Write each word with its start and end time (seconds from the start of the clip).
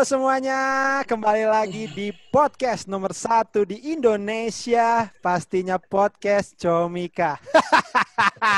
Halo 0.00 0.16
semuanya, 0.16 0.60
kembali 1.04 1.44
lagi 1.44 1.84
di 1.92 2.08
podcast 2.32 2.88
nomor 2.88 3.12
satu 3.12 3.68
di 3.68 3.92
Indonesia, 3.92 5.12
pastinya 5.20 5.76
podcast 5.76 6.56
Comika. 6.56 7.36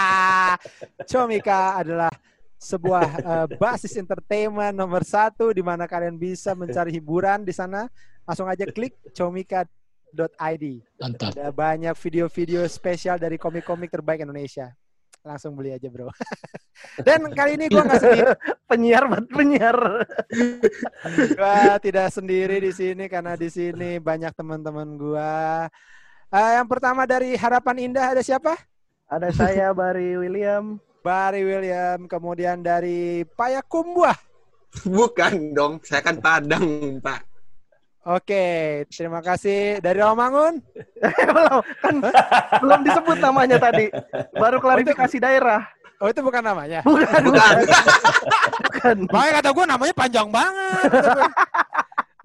Comika 1.11 1.83
adalah 1.83 2.15
sebuah 2.63 3.07
uh, 3.27 3.47
basis 3.59 3.99
entertainment 3.99 4.71
nomor 4.71 5.03
satu 5.03 5.51
di 5.51 5.67
mana 5.67 5.91
kalian 5.91 6.15
bisa 6.15 6.55
mencari 6.55 6.95
hiburan 6.95 7.43
di 7.43 7.51
sana. 7.51 7.91
Langsung 8.23 8.47
aja 8.47 8.63
klik 8.71 8.95
comika.id. 9.11 10.65
Mantap. 11.03 11.35
Ada 11.35 11.51
banyak 11.51 11.95
video-video 11.99 12.63
spesial 12.71 13.19
dari 13.19 13.35
komik-komik 13.35 13.91
terbaik 13.91 14.23
Indonesia. 14.23 14.71
Langsung 15.23 15.55
beli 15.55 15.71
aja 15.71 15.87
bro. 15.87 16.11
Dan 17.07 17.31
kali 17.31 17.55
ini 17.55 17.71
gue 17.71 17.79
nggak 17.79 18.03
sendiri. 18.03 18.27
penyiar 18.71 19.03
buat 19.07 19.27
penyiar. 19.31 19.79
Gua 21.39 21.79
tidak 21.79 22.09
sendiri 22.11 22.59
di 22.59 22.73
sini 22.75 23.07
karena 23.07 23.39
di 23.39 23.47
sini 23.47 24.03
banyak 24.03 24.35
teman-teman 24.35 24.99
gua. 24.99 25.69
Uh, 26.33 26.51
yang 26.57 26.67
pertama 26.67 27.05
dari 27.05 27.37
Harapan 27.37 27.93
Indah 27.93 28.17
ada 28.17 28.23
siapa? 28.25 28.57
Ada 29.07 29.29
saya 29.31 29.77
Bari 29.77 30.17
William. 30.17 30.81
Bari 31.05 31.43
William, 31.45 32.09
kemudian 32.09 32.63
dari 32.65 33.27
Payakumbuh. 33.27 34.15
Bukan 34.89 35.53
dong, 35.53 35.83
saya 35.85 36.01
kan 36.01 36.17
Padang, 36.23 36.97
Pak. 37.03 37.32
Oke, 38.03 38.83
terima 38.91 39.23
kasih 39.23 39.79
dari 39.79 40.03
Rawamangun. 40.03 40.59
belum 41.39 41.63
kan 41.79 41.95
belum 42.59 42.81
disebut 42.83 43.19
namanya 43.23 43.63
tadi. 43.63 43.95
Baru 44.35 44.59
klarifikasi 44.59 45.23
daerah. 45.23 45.63
Oh 46.03 46.11
itu 46.11 46.19
bukan 46.19 46.43
namanya. 46.43 46.83
Bukan. 46.83 47.31
Bukan. 47.31 47.57
Bukan. 48.67 48.97
Makanya 49.07 49.33
kata 49.39 49.49
gue 49.55 49.67
namanya 49.71 49.95
panjang 49.95 50.29
banget. 50.35 50.91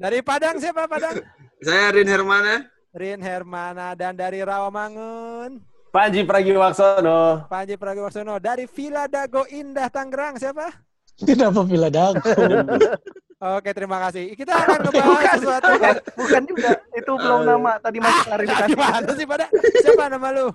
dari 0.01 0.19
Padang 0.25 0.57
siapa 0.57 0.89
Padang? 0.89 1.21
saya 1.61 1.93
Rin 1.93 2.09
Hermana. 2.09 2.65
Rin 2.97 3.21
Hermana 3.21 3.93
dan 3.93 4.17
dari 4.17 4.41
Rawamangun. 4.41 5.61
Panji 5.93 6.25
Pragiwaksono. 6.25 7.45
Panji 7.45 7.77
Pragiwaksono 7.77 8.41
dari 8.41 8.65
Villa 8.65 9.05
Dago 9.05 9.45
Indah 9.53 9.93
Tangerang 9.93 10.41
siapa? 10.41 10.73
Kenapa 11.21 11.61
Villa 11.61 11.93
Dago? 11.93 12.17
Oke, 13.37 13.69
terima 13.69 14.01
kasih. 14.01 14.33
Kita 14.33 14.49
akan 14.65 14.79
ngebahas 14.81 15.05
Bukan. 15.13 15.37
sesuatu. 15.37 15.69
Bukan, 15.77 15.95
bukan 16.17 16.41
juga. 16.49 16.69
Itu 16.89 17.11
belum 17.13 17.41
nama. 17.45 17.71
Tadi 17.77 17.97
masih 18.01 18.21
klarifikasi. 18.29 18.69
Gimana 18.73 19.11
sih 19.13 19.25
pada? 19.29 19.45
Siapa 19.53 20.03
nama 20.09 20.27
lu? 20.33 20.47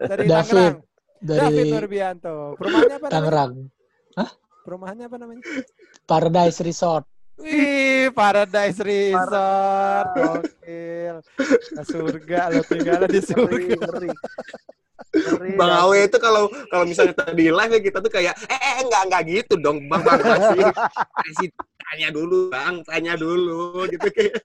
Dari 0.00 0.24
David. 0.24 0.48
Tangerang. 0.48 0.74
Dari 1.20 1.38
David 1.38 1.64
Nurbianto. 1.76 2.34
Perumahannya 2.56 2.96
apa 2.96 3.06
namanya? 3.06 3.12
Tangerang. 3.12 3.52
Perumahannya 4.60 5.04
apa 5.08 5.16
namanya? 5.20 5.42
Paradise 6.08 6.58
Resort. 6.64 7.04
Wih, 7.40 8.12
Paradise 8.12 8.80
Resort. 8.80 10.08
Gokil. 10.16 11.16
Ke 11.76 11.82
surga 11.84 12.40
lo 12.52 12.62
tinggal 12.64 13.04
di 13.04 13.20
surga. 13.20 13.76
ngeri. 13.80 14.10
Ngeri, 15.10 15.50
Bang. 15.56 15.72
Awe 15.72 16.04
itu 16.04 16.16
kalau 16.20 16.52
kalau 16.68 16.84
misalnya 16.84 17.16
tadi 17.16 17.48
live 17.48 17.72
ya 17.72 17.80
kita 17.80 17.98
tuh 18.04 18.12
kayak 18.12 18.36
eh, 18.46 18.60
eh 18.60 18.74
enggak 18.84 19.02
enggak 19.08 19.22
gitu 19.26 19.54
dong 19.56 19.80
Bang 19.88 20.04
Bang 20.04 20.20
kasih 20.20 20.68
kasih 21.24 21.48
tanya 21.90 22.08
dulu 22.14 22.54
Bang, 22.54 22.86
tanya 22.86 23.18
dulu 23.18 23.82
gitu 23.90 24.06
kayak 24.14 24.38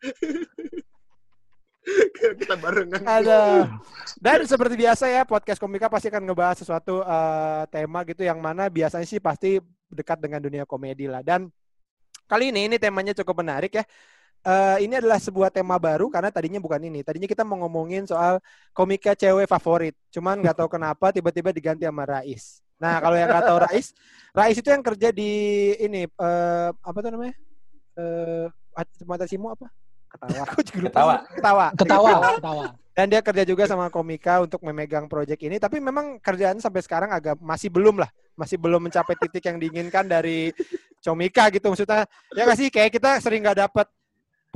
kita 2.42 2.56
barengan. 2.58 3.02
Ada. 3.06 3.70
Dan 4.18 4.40
seperti 4.50 4.74
biasa 4.74 5.06
ya, 5.06 5.22
podcast 5.22 5.62
komika 5.62 5.86
pasti 5.86 6.10
akan 6.10 6.26
ngebahas 6.26 6.58
sesuatu 6.58 7.06
eh, 7.06 7.64
tema 7.70 8.02
gitu 8.10 8.26
yang 8.26 8.42
mana 8.42 8.66
biasanya 8.74 9.06
sih 9.06 9.22
pasti 9.22 9.62
dekat 9.94 10.18
dengan 10.18 10.42
dunia 10.42 10.66
komedi 10.66 11.06
lah. 11.06 11.22
Dan 11.22 11.46
kali 12.26 12.50
ini 12.50 12.74
ini 12.74 12.76
temanya 12.82 13.14
cukup 13.14 13.46
menarik 13.46 13.78
ya. 13.78 13.86
Eh, 14.46 14.86
ini 14.86 14.98
adalah 14.98 15.22
sebuah 15.22 15.54
tema 15.54 15.78
baru 15.78 16.10
karena 16.10 16.34
tadinya 16.34 16.58
bukan 16.58 16.82
ini. 16.82 17.06
Tadinya 17.06 17.30
kita 17.30 17.46
mau 17.46 17.62
ngomongin 17.62 18.10
soal 18.10 18.42
komika 18.74 19.14
cewek 19.14 19.46
favorit. 19.46 19.94
Cuman 20.10 20.42
nggak 20.42 20.58
tahu 20.58 20.70
kenapa 20.70 21.14
tiba-tiba 21.14 21.54
diganti 21.54 21.86
sama 21.86 22.06
Rais. 22.10 22.65
Nah, 22.76 23.00
kalau 23.00 23.16
yang 23.16 23.30
nggak 23.32 23.46
tahu 23.48 23.58
Rais, 23.64 23.88
Rais 24.36 24.58
itu 24.60 24.68
yang 24.68 24.84
kerja 24.84 25.10
di 25.16 25.32
ini 25.80 26.04
eh, 26.08 26.70
apa 26.72 26.98
tuh 27.00 27.12
namanya? 27.12 27.36
Eh, 27.96 28.46
Mata 29.08 29.26
Simu 29.26 29.48
apa? 29.52 29.72
Ketawa. 30.12 30.44
Aku 30.52 30.60
juga 30.64 30.80
lupa. 30.84 30.92
Ketawa. 30.92 31.16
Ketawa. 31.24 31.68
Ketawa, 31.76 32.12
ketawa. 32.40 32.66
Dan 32.96 33.12
dia 33.12 33.20
kerja 33.20 33.44
juga 33.44 33.64
sama 33.68 33.92
Komika 33.92 34.40
untuk 34.40 34.64
memegang 34.64 35.12
proyek 35.12 35.44
ini. 35.48 35.60
Tapi 35.60 35.84
memang 35.84 36.16
kerjaan 36.24 36.64
sampai 36.64 36.80
sekarang 36.80 37.12
agak 37.12 37.36
masih 37.44 37.68
belum 37.68 38.00
lah. 38.00 38.08
Masih 38.40 38.56
belum 38.56 38.88
mencapai 38.88 39.20
titik 39.20 39.44
yang 39.44 39.60
diinginkan 39.60 40.08
dari 40.08 40.56
Comika 41.04 41.52
gitu. 41.52 41.68
Maksudnya, 41.68 42.08
ya 42.32 42.42
nggak 42.48 42.60
sih? 42.60 42.68
Kayak 42.72 42.92
kita 42.96 43.20
sering 43.20 43.44
nggak 43.44 43.68
dapat 43.68 43.88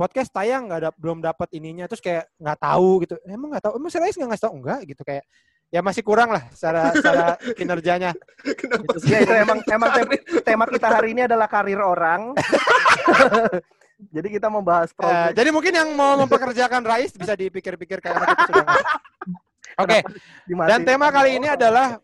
podcast 0.00 0.32
tayang 0.32 0.64
nggak 0.64 0.80
ada 0.80 0.90
belum 0.96 1.20
dapat 1.20 1.44
ininya 1.52 1.84
terus 1.84 2.00
kayak 2.00 2.24
nggak 2.40 2.56
tahu 2.56 3.04
gitu 3.04 3.20
emang 3.28 3.52
nggak 3.52 3.68
tahu 3.68 3.76
emang 3.76 3.92
serius 3.92 4.16
nggak 4.16 4.32
ngasih 4.32 4.44
tahu 4.48 4.54
enggak 4.56 4.80
gitu 4.88 5.02
kayak 5.04 5.24
ya 5.70 5.80
masih 5.80 6.02
kurang 6.02 6.28
lah 6.28 6.42
secara 6.50 6.90
secara 6.92 7.24
kinerjanya 7.54 8.10
Kenapa 8.60 8.90
Ya 9.04 9.18
itu 9.20 9.32
emang 9.32 9.58
emang 9.64 9.90
tema, 9.92 10.14
tema 10.42 10.64
kita 10.66 10.86
hari 10.88 11.14
ini 11.14 11.22
adalah 11.24 11.46
karir 11.46 11.78
orang. 11.78 12.34
Jadi 14.10 14.28
kita 14.30 14.48
membahas 14.48 14.88
Eh, 14.88 14.96
proyek. 14.96 15.30
jadi 15.36 15.50
mungkin 15.50 15.72
yang 15.72 15.88
mau 15.92 16.16
mempekerjakan 16.16 16.82
Rais 16.82 17.12
bisa 17.12 17.36
dipikir-pikir 17.36 18.00
karena 18.00 18.24
kita 18.26 18.52
ngasih. 18.56 18.86
Oke, 19.84 19.98
dan 20.66 20.80
tema 20.82 21.08
kali 21.08 21.36
ini 21.36 21.46
adalah 21.46 22.00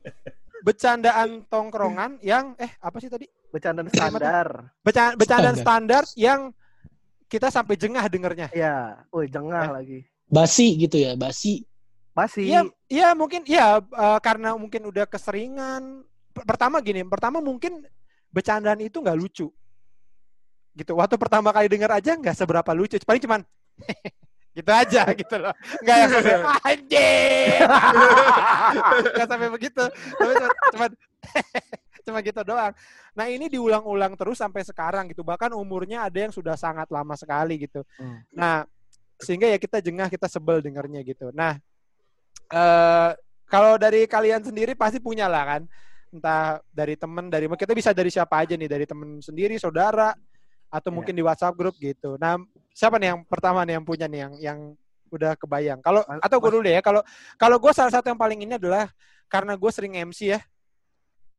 bercandaan 0.60 1.44
tongkrongan 1.46 2.20
yang 2.20 2.52
eh 2.56 2.68
apa 2.78 2.96
sih 2.98 3.08
tadi? 3.08 3.24
bercanda 3.48 3.80
standar. 3.88 4.68
Beca- 4.80 5.16
bercandaan 5.16 5.56
Standar. 5.56 6.04
standar 6.04 6.20
yang 6.20 6.52
kita 7.26 7.48
sampai 7.48 7.74
jengah 7.74 8.04
dengernya. 8.06 8.52
Ya, 8.52 9.00
woi 9.08 9.24
Eh. 9.24 9.28
jengah 9.30 9.72
lagi. 9.72 10.04
Basi 10.26 10.76
gitu 10.76 11.00
ya, 11.00 11.16
basi. 11.16 11.64
Masih. 12.16 12.44
Iya, 12.48 12.60
iya 12.88 13.08
mungkin 13.12 13.44
iya 13.44 13.76
eh, 13.84 14.18
karena 14.24 14.56
mungkin 14.56 14.88
udah 14.88 15.04
keseringan. 15.04 16.00
Pertama 16.32 16.80
gini, 16.80 17.04
pertama 17.04 17.44
mungkin 17.44 17.84
bercandaan 18.32 18.80
itu 18.80 19.04
nggak 19.04 19.18
lucu. 19.20 19.52
Gitu. 20.72 20.92
Waktu 20.96 21.20
pertama 21.20 21.52
kali 21.52 21.68
denger 21.68 21.92
aja 21.92 22.16
nggak 22.16 22.36
seberapa 22.36 22.72
lucu. 22.72 22.96
Paling 23.04 23.20
cuman 23.20 23.40
gitu 24.56 24.72
aja 24.72 25.04
gitu 25.12 25.36
loh. 25.36 25.52
Nggak 25.84 25.96
yang 26.00 26.10
sampai 26.16 26.36
anjing. 26.72 27.60
Nggak 29.12 29.28
sampai 29.28 29.48
begitu. 29.52 29.84
Tapi 30.16 30.32
cuman, 30.32 30.50
cuman 30.72 30.90
cuma 32.06 32.18
gitu 32.24 32.40
doang. 32.46 32.72
Nah 33.12 33.26
ini 33.28 33.50
diulang-ulang 33.52 34.16
terus 34.16 34.40
sampai 34.40 34.64
sekarang 34.64 35.12
gitu. 35.12 35.20
Bahkan 35.20 35.52
umurnya 35.52 36.08
ada 36.08 36.16
yang 36.16 36.32
sudah 36.32 36.56
sangat 36.56 36.88
lama 36.88 37.12
sekali 37.12 37.68
gitu. 37.68 37.84
Hmm. 38.00 38.24
Nah 38.32 38.64
sehingga 39.20 39.48
ya 39.48 39.60
kita 39.60 39.84
jengah, 39.84 40.08
kita 40.08 40.28
sebel 40.28 40.64
dengernya 40.64 41.04
gitu. 41.04 41.28
Nah 41.36 41.60
eh 42.48 43.10
kalau 43.46 43.78
dari 43.78 44.10
kalian 44.10 44.42
sendiri 44.42 44.74
pasti 44.74 44.98
punya 44.98 45.30
lah 45.30 45.44
kan. 45.46 45.62
Entah 46.10 46.62
dari 46.70 46.94
temen, 46.94 47.30
dari 47.30 47.46
kita 47.46 47.74
bisa 47.74 47.90
dari 47.94 48.10
siapa 48.10 48.42
aja 48.42 48.54
nih, 48.54 48.70
dari 48.70 48.86
temen 48.86 49.18
sendiri, 49.20 49.58
saudara, 49.58 50.14
atau 50.66 50.90
Ya. 50.90 50.94
mungkin 50.94 51.14
di 51.14 51.22
WhatsApp 51.22 51.54
grup 51.54 51.74
gitu. 51.78 52.18
Nah 52.18 52.38
siapa 52.74 52.98
nih 52.98 53.14
yang 53.14 53.20
pertama 53.26 53.62
nih 53.62 53.78
yang 53.78 53.84
punya 53.86 54.06
nih 54.10 54.20
yang 54.26 54.32
yang 54.40 54.58
udah 55.14 55.38
kebayang? 55.38 55.78
Kalau 55.82 56.02
atau 56.02 56.36
gue 56.42 56.50
dulu 56.50 56.62
deh 56.66 56.74
ya. 56.78 56.82
Kalau 56.82 57.02
kalau 57.38 57.56
gue 57.62 57.72
salah 57.74 57.92
satu 57.94 58.10
yang 58.10 58.18
paling 58.18 58.42
ini 58.42 58.58
adalah 58.58 58.90
karena 59.30 59.54
gue 59.54 59.70
sering 59.70 59.94
MC 59.98 60.34
ya. 60.34 60.40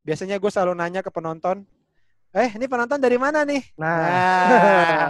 Biasanya 0.07 0.39
gue 0.39 0.47
selalu 0.47 0.71
nanya 0.79 1.03
ke 1.03 1.11
penonton, 1.11 1.67
eh 2.31 2.47
ini 2.55 2.63
penonton 2.63 2.95
dari 2.95 3.19
mana 3.19 3.43
nih? 3.43 3.59
Nah. 3.75 3.99
Nah, 4.07 5.09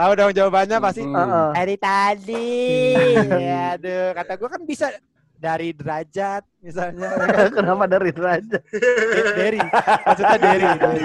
tahu 0.00 0.12
dong 0.16 0.32
jawabannya 0.32 0.76
pasti. 0.80 1.04
Heeh. 1.04 1.48
dari 1.52 1.76
tadi. 1.76 2.48
ya, 3.36 3.60
aduh, 3.76 4.16
kata 4.16 4.32
gue 4.40 4.48
kan 4.48 4.62
bisa 4.64 4.86
dari 5.40 5.72
derajat 5.72 6.44
misalnya. 6.60 7.08
Kenapa 7.56 7.88
dari 7.88 8.12
derajat? 8.12 8.60
Dari, 9.32 9.58
maksudnya 10.04 10.36
dari. 10.38 10.66
dari. 10.84 11.00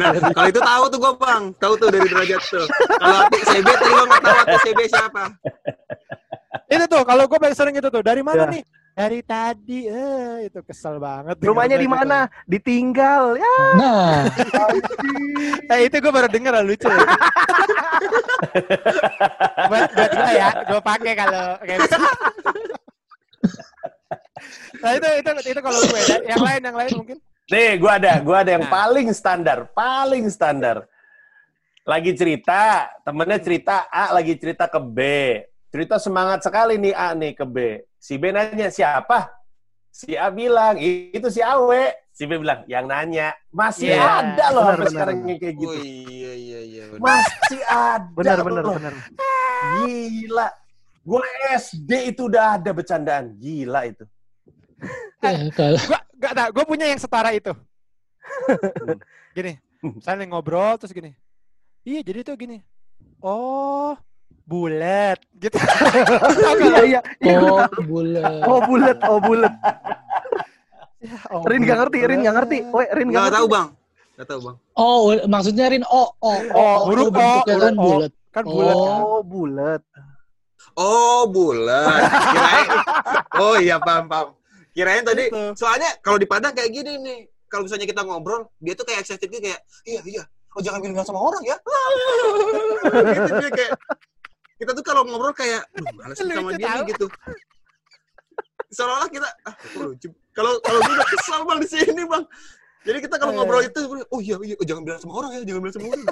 Nah, 0.00 0.10
kalau 0.32 0.48
itu 0.48 0.60
tahu 0.64 0.84
tuh 0.88 0.98
gue 0.98 1.12
bang, 1.20 1.42
tahu 1.60 1.72
tuh 1.76 1.88
dari 1.92 2.08
derajat 2.08 2.42
tuh. 2.48 2.64
Kalau 2.96 3.18
CB 3.28 3.68
tadi 3.68 3.92
gue 3.92 4.04
nggak 4.08 4.22
tahu 4.24 4.36
arti 4.40 4.56
CB 4.64 4.80
siapa. 4.88 5.22
itu 6.64 6.84
tuh, 6.88 7.02
kalau 7.04 7.28
gue 7.28 7.38
paling 7.38 7.52
sering 7.54 7.76
itu 7.76 7.86
tuh. 7.86 8.00
Dari 8.00 8.24
mana 8.24 8.48
Ya. 8.48 8.52
nih? 8.56 8.62
Dari 8.94 9.20
tadi. 9.20 9.78
Eh, 9.84 10.48
itu 10.48 10.58
kesel 10.64 10.96
banget. 10.96 11.36
Rumahnya 11.38 11.76
di 11.76 11.84
dengernya 11.84 12.00
gitu. 12.00 12.08
mana? 12.08 12.18
Ditinggal. 12.48 13.22
Ya. 13.36 13.56
Nah, 13.76 14.16
Eh, 15.76 15.80
itu 15.86 15.96
gue 16.00 16.12
baru 16.14 16.28
denger 16.30 16.52
lah, 16.54 16.64
lucu. 16.64 16.88
buat 19.68 19.88
buat 19.92 20.10
gue 20.14 20.30
ya, 20.32 20.48
gue 20.64 20.80
pakai 20.80 21.12
kalau 21.14 21.46
kayak 21.60 21.78
gitu. 21.84 21.98
Nah 24.80 24.90
itu 24.92 25.06
itu 25.20 25.30
itu 25.48 25.60
kalau 25.60 25.78
gue. 25.80 26.00
Dan 26.04 26.20
Yang 26.26 26.42
lain 26.42 26.60
yang 26.62 26.76
lain 26.76 26.92
mungkin. 26.96 27.16
Nih, 27.44 27.70
gua 27.76 28.00
ada, 28.00 28.12
gua 28.18 28.36
ada 28.40 28.50
yang 28.50 28.64
Nah. 28.64 28.72
paling 28.72 29.08
standar, 29.12 29.68
paling 29.70 30.24
standar. 30.28 30.88
Lagi 31.84 32.16
cerita, 32.16 32.88
temennya 33.04 33.36
cerita 33.36 33.84
A 33.86 34.10
lagi 34.10 34.32
cerita 34.34 34.64
ke 34.64 34.80
B. 34.80 34.98
Cerita 35.68 36.00
semangat 36.00 36.40
sekali 36.40 36.80
nih 36.80 36.96
A 36.96 37.12
nih 37.12 37.32
ke 37.32 37.44
B. 37.44 37.56
Si 37.98 38.16
B 38.16 38.32
nanya 38.32 38.72
siapa? 38.72 39.28
Si 39.92 40.16
A 40.16 40.32
bilang 40.32 40.80
itu 40.80 41.28
si 41.28 41.38
Awe. 41.38 41.92
Si 42.10 42.24
B 42.24 42.38
bilang, 42.38 42.64
yang 42.64 42.86
nanya. 42.86 43.36
Masih 43.50 43.92
Iya, 43.92 44.00
ada 44.24 44.44
loh 44.48 44.62
benar, 44.62 44.72
sampai 44.72 44.80
benar. 44.80 44.92
sekarang 44.94 45.16
yang 45.20 45.38
kayak 45.38 45.56
gitu. 45.56 45.68
Oh 45.68 45.76
iya 45.76 46.32
iya 46.32 46.60
iya. 46.62 46.84
benar. 46.88 47.02
Masih 47.04 47.60
ada 47.66 48.06
Benar 48.08 48.36
loh. 48.36 48.44
benar 48.48 48.64
benar. 48.72 48.94
Gila. 49.76 50.48
Gue 51.04 51.20
SD 51.52 51.90
itu 52.08 52.22
udah 52.24 52.56
ada 52.56 52.70
bercandaan. 52.72 53.36
Gila 53.36 53.80
itu. 53.84 54.04
Ya, 55.20 55.48
kalau 55.52 55.78
Gua 55.80 56.00
gak 56.20 56.30
ada, 56.36 56.44
gue 56.52 56.64
punya 56.64 56.86
yang 56.86 57.00
setara 57.00 57.32
itu. 57.32 57.52
gini, 59.36 59.56
misalnya 59.80 60.24
ngobrol 60.28 60.76
terus 60.76 60.92
gini. 60.92 61.12
Iya, 61.84 62.00
jadi 62.00 62.24
tuh 62.24 62.36
gini. 62.36 62.60
Oh, 63.20 63.96
bulat 64.44 65.20
gitu. 65.36 65.56
Iya 66.60 66.80
iya. 66.84 67.00
Iya 67.20 67.38
oh 67.40 67.64
bulan. 67.84 68.32
Oh 68.44 68.60
bulat, 68.64 68.98
oh 69.04 69.20
bulat. 69.20 69.52
Ya, 71.04 71.16
oh, 71.28 71.44
Rin 71.44 71.64
nggak 71.64 71.78
ngerti, 71.84 71.98
Rin 72.08 72.18
nggak 72.24 72.36
ngerti. 72.40 72.58
Woi, 72.72 72.84
Rin 72.92 73.12
nggak 73.12 73.12
Nggak 73.12 73.24
ngerti. 73.28 73.36
tahu 73.36 73.46
bang. 73.48 73.68
Nggak 74.14 74.26
tahu 74.28 74.40
bang. 74.40 74.56
Oh, 74.76 75.00
maksudnya 75.28 75.66
Rin 75.68 75.84
oh 75.84 76.08
oh 76.20 76.38
Oh, 76.52 76.76
huruf 76.88 77.08
O, 77.08 77.12
bentuknya 77.12 77.56
kan 77.60 77.74
huruf 77.76 77.76
O. 77.76 77.84
bulat. 77.84 78.12
Kan 78.32 78.44
bulat 78.44 78.76
kan. 78.76 79.00
Oh 79.00 79.20
bulat. 79.24 79.82
Oh. 80.74 81.22
Kirain. 82.32 82.68
Oh 83.44 83.54
iya 83.58 83.76
paham 83.82 84.06
paham. 84.06 84.28
Kirain 84.74 85.06
tadi. 85.06 85.30
Gitu. 85.30 85.42
Soalnya 85.54 85.90
kalau 86.02 86.18
di 86.18 86.26
Padang 86.26 86.52
kayak 86.52 86.70
gini 86.74 86.98
nih. 86.98 87.20
Kalau 87.46 87.70
misalnya 87.70 87.86
kita 87.86 88.02
ngobrol, 88.02 88.50
dia 88.58 88.74
tuh 88.74 88.82
kayak 88.82 89.06
excited 89.06 89.30
gitu 89.30 89.38
kayak, 89.38 89.62
iya 89.86 90.02
iya. 90.02 90.22
Oh 90.58 90.60
jangan 90.62 90.82
bilang 90.82 91.06
sama 91.06 91.22
orang 91.22 91.42
ya. 91.46 91.54
gitu 93.14 93.30
dia 93.38 93.50
kayak. 93.54 93.72
Kita 94.58 94.70
tuh 94.74 94.82
kalau 94.82 95.06
ngobrol 95.06 95.30
kayak, 95.30 95.62
duh 95.70 95.86
males 95.94 96.18
sama 96.18 96.50
dia 96.58 96.82
nih," 96.82 96.90
gitu. 96.90 97.06
Seolah-olah 98.74 99.06
kita, 99.06 99.28
ah. 99.46 99.54
Kalau 100.34 100.58
kalau 100.58 100.78
gue 100.82 100.94
udah 100.98 101.08
kesal 101.14 101.40
bang 101.46 101.58
di 101.62 101.68
sini 101.70 102.02
bang. 102.10 102.24
Jadi 102.84 102.98
kita 103.06 103.16
kalau 103.22 103.32
Eh. 103.32 103.36
ngobrol 103.38 103.62
itu, 103.62 103.80
oh 103.86 104.20
iya 104.20 104.36
iya, 104.42 104.54
oh, 104.58 104.66
jangan 104.66 104.82
bilang 104.82 105.00
sama 105.00 105.12
orang 105.22 105.30
ya, 105.30 105.40
jangan 105.46 105.60
bilang 105.62 105.74
sama 105.78 105.86
orang. 105.94 106.06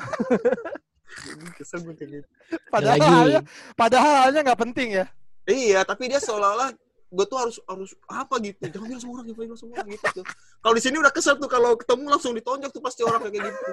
kesel 1.58 1.78
gue 1.84 1.94
kayak 1.98 2.10
gitu. 2.22 2.26
Padahal 2.70 2.98
halnya, 3.02 3.40
padahal 3.74 4.12
halnya 4.24 4.40
nggak 4.46 4.60
penting 4.62 4.88
ya. 5.02 5.06
Iya, 5.44 5.82
tapi 5.82 6.06
dia 6.06 6.22
seolah-olah 6.22 6.70
gue 7.12 7.26
tuh 7.28 7.36
harus 7.36 7.56
harus 7.68 7.92
apa 8.08 8.40
gitu. 8.40 8.64
Jangan 8.72 8.86
bilang 8.88 9.02
sama 9.04 9.12
orang, 9.20 9.26
jangan 9.28 9.44
bilang 9.44 9.60
sama 9.60 9.72
orang 9.76 9.88
gitu. 9.92 10.06
tuh. 10.16 10.24
Kalau 10.64 10.74
di 10.74 10.82
sini 10.82 10.96
udah 10.96 11.12
kesel 11.12 11.36
tuh 11.36 11.50
kalau 11.52 11.76
ketemu 11.76 12.04
langsung 12.08 12.32
ditonjok 12.32 12.70
tuh 12.72 12.80
pasti 12.80 13.04
orang 13.04 13.20
kayak 13.28 13.52
gitu. 13.52 13.68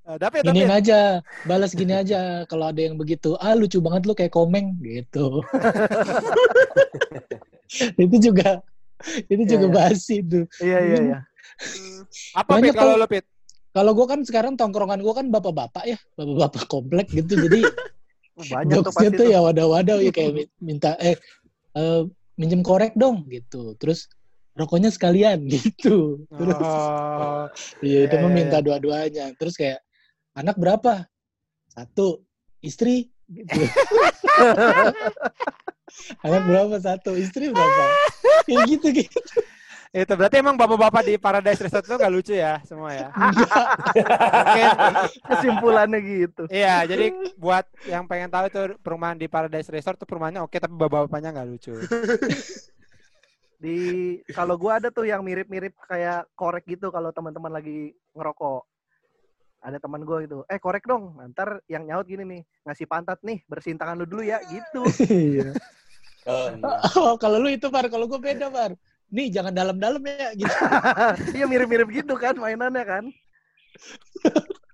Eh, 0.00 0.16
David, 0.18 0.40
David. 0.42 0.50
Giniin 0.50 0.72
aja, 0.72 0.98
balas 1.46 1.70
gini 1.70 1.94
aja 1.94 2.42
kalau 2.50 2.66
ada 2.66 2.80
yang 2.82 2.98
begitu. 2.98 3.38
Ah 3.38 3.54
lucu 3.54 3.78
banget 3.78 4.02
lu 4.08 4.14
kayak 4.18 4.34
komeng 4.34 4.74
gitu. 4.82 5.38
itu 8.02 8.16
juga 8.18 8.60
itu 9.30 9.42
juga 9.46 9.66
Iya, 9.66 9.70
iya. 9.70 9.76
basi 9.78 10.16
tuh. 10.26 10.44
Iya 10.60 10.78
iya 10.82 10.98
iya. 11.06 11.18
Apa 12.34 12.58
Banyak 12.58 12.74
Pit 12.74 12.78
kalau 12.78 12.94
lo 12.98 13.06
Pit? 13.06 13.24
Kalau 13.70 13.92
gue 13.94 14.06
kan 14.10 14.20
sekarang 14.26 14.58
tongkrongan 14.58 14.98
gue 14.98 15.14
kan 15.14 15.26
bapak-bapak 15.30 15.84
ya, 15.86 15.98
bapak-bapak 16.18 16.64
komplek 16.66 17.06
gitu. 17.14 17.38
Jadi 17.38 17.62
Banyak 18.50 18.82
tuh 18.82 18.88
jokesnya 18.88 19.10
tuh 19.14 19.26
tuh. 19.28 19.30
ya 19.30 19.38
wadah-wadah 19.44 19.96
ya 20.00 20.10
kayak 20.10 20.32
mi- 20.34 20.50
minta 20.58 20.96
eh 20.98 21.14
eh, 21.76 22.02
minjem 22.38 22.62
korek 22.62 22.94
dong 22.98 23.26
gitu. 23.30 23.74
Terus 23.78 24.10
rokoknya 24.54 24.90
sekalian 24.92 25.46
gitu. 25.54 26.26
Terus 26.28 26.58
Oh, 26.60 27.46
iya 27.80 28.08
itu 28.08 28.14
iya, 28.16 28.22
mah 28.22 28.30
iya, 28.30 28.36
minta 28.36 28.58
iya. 28.60 28.64
dua-duanya. 28.64 29.26
Terus 29.38 29.54
kayak 29.56 29.80
anak 30.36 30.56
berapa? 30.58 31.06
Satu. 31.70 32.24
Istri 32.60 33.08
gitu. 33.32 33.56
anak 36.26 36.42
berapa? 36.44 36.74
Satu. 36.78 37.16
Istri 37.16 37.54
berapa? 37.54 37.84
Kayak 38.44 38.62
gitu 38.68 38.86
gitu. 38.92 39.20
Itu 39.90 40.12
berarti 40.14 40.38
emang 40.38 40.54
bapak-bapak 40.54 41.02
di 41.02 41.18
Paradise 41.18 41.66
Resort 41.66 41.82
tuh 41.82 41.98
nggak 41.98 42.14
lucu 42.14 42.38
ya 42.38 42.62
semua 42.62 42.94
ya. 42.94 43.10
Mungkin 43.10 44.68
Kesimpulannya 45.26 45.98
gitu. 45.98 46.42
Iya, 46.46 46.86
jadi 46.86 47.10
buat 47.34 47.66
yang 47.90 48.06
pengen 48.06 48.30
tahu 48.30 48.46
itu 48.46 48.60
perumahan 48.86 49.18
di 49.18 49.26
Paradise 49.26 49.66
Resort 49.66 49.98
tuh 49.98 50.06
perumahannya 50.06 50.46
oke 50.46 50.54
tapi 50.62 50.74
bapak-bapaknya 50.78 51.34
nggak 51.34 51.48
lucu. 51.50 51.74
Di 53.60 54.16
kalau 54.32 54.56
gua 54.56 54.80
ada 54.80 54.88
tuh 54.88 55.04
yang 55.04 55.20
mirip-mirip 55.20 55.76
kayak 55.84 56.24
korek 56.32 56.64
gitu 56.64 56.88
kalau 56.88 57.12
teman-teman 57.12 57.52
lagi 57.52 57.92
ngerokok. 58.16 58.64
Ada 59.60 59.76
teman 59.76 60.08
gua 60.08 60.24
gitu, 60.24 60.48
eh 60.48 60.56
korek 60.56 60.88
dong. 60.88 61.20
Ntar 61.36 61.60
yang 61.68 61.84
nyaut 61.84 62.08
gini 62.08 62.24
nih, 62.24 62.42
ngasih 62.64 62.88
pantat 62.88 63.20
nih, 63.20 63.44
bersihin 63.44 63.76
tangan 63.76 64.00
lu 64.00 64.08
dulu 64.08 64.24
ya, 64.24 64.40
gitu. 64.48 64.86
Iya. 65.12 65.52
Oh, 66.28 66.48
iya. 66.52 66.72
Oh, 67.00 67.16
kalau 67.16 67.40
lu 67.40 67.48
itu 67.52 67.68
Par, 67.72 67.88
kalau 67.88 68.04
gue 68.04 68.20
beda 68.20 68.52
Par. 68.52 68.76
Nih 69.10 69.26
jangan 69.28 69.50
dalam-dalam 69.50 70.02
ya 70.06 70.30
gitu. 70.38 70.46
Iya 71.36 71.46
mirip-mirip 71.50 71.88
gitu 71.90 72.14
kan 72.14 72.38
mainannya 72.38 72.84
kan. 72.86 73.04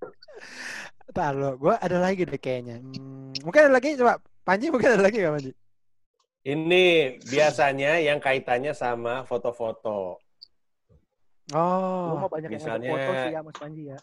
Ntar 1.13 1.33
lo, 1.33 1.57
gue 1.57 1.73
ada 1.73 1.97
lagi 1.97 2.29
deh 2.29 2.37
kayaknya. 2.37 2.83
Hmm, 2.83 3.33
mungkin 3.41 3.61
ada 3.71 3.75
lagi 3.81 3.97
coba 3.97 4.21
Panji 4.45 4.69
mungkin 4.69 4.91
ada 4.93 5.03
lagi 5.03 5.17
nggak 5.19 5.35
Panji? 5.41 5.53
Ini 6.47 6.85
biasanya 7.25 7.99
yang 7.99 8.21
kaitannya 8.21 8.71
sama 8.71 9.25
foto-foto. 9.25 10.21
Lu 11.47 11.57
Oh, 11.57 12.19
mau 12.21 12.29
banyak 12.29 12.51
yang 12.51 12.59
misalnya- 12.61 12.91
ngajak 12.93 13.07
foto 13.07 13.23
sih 13.25 13.33
ya 13.33 13.41
Mas 13.41 13.57
Panji 13.57 13.83
ya. 13.89 13.99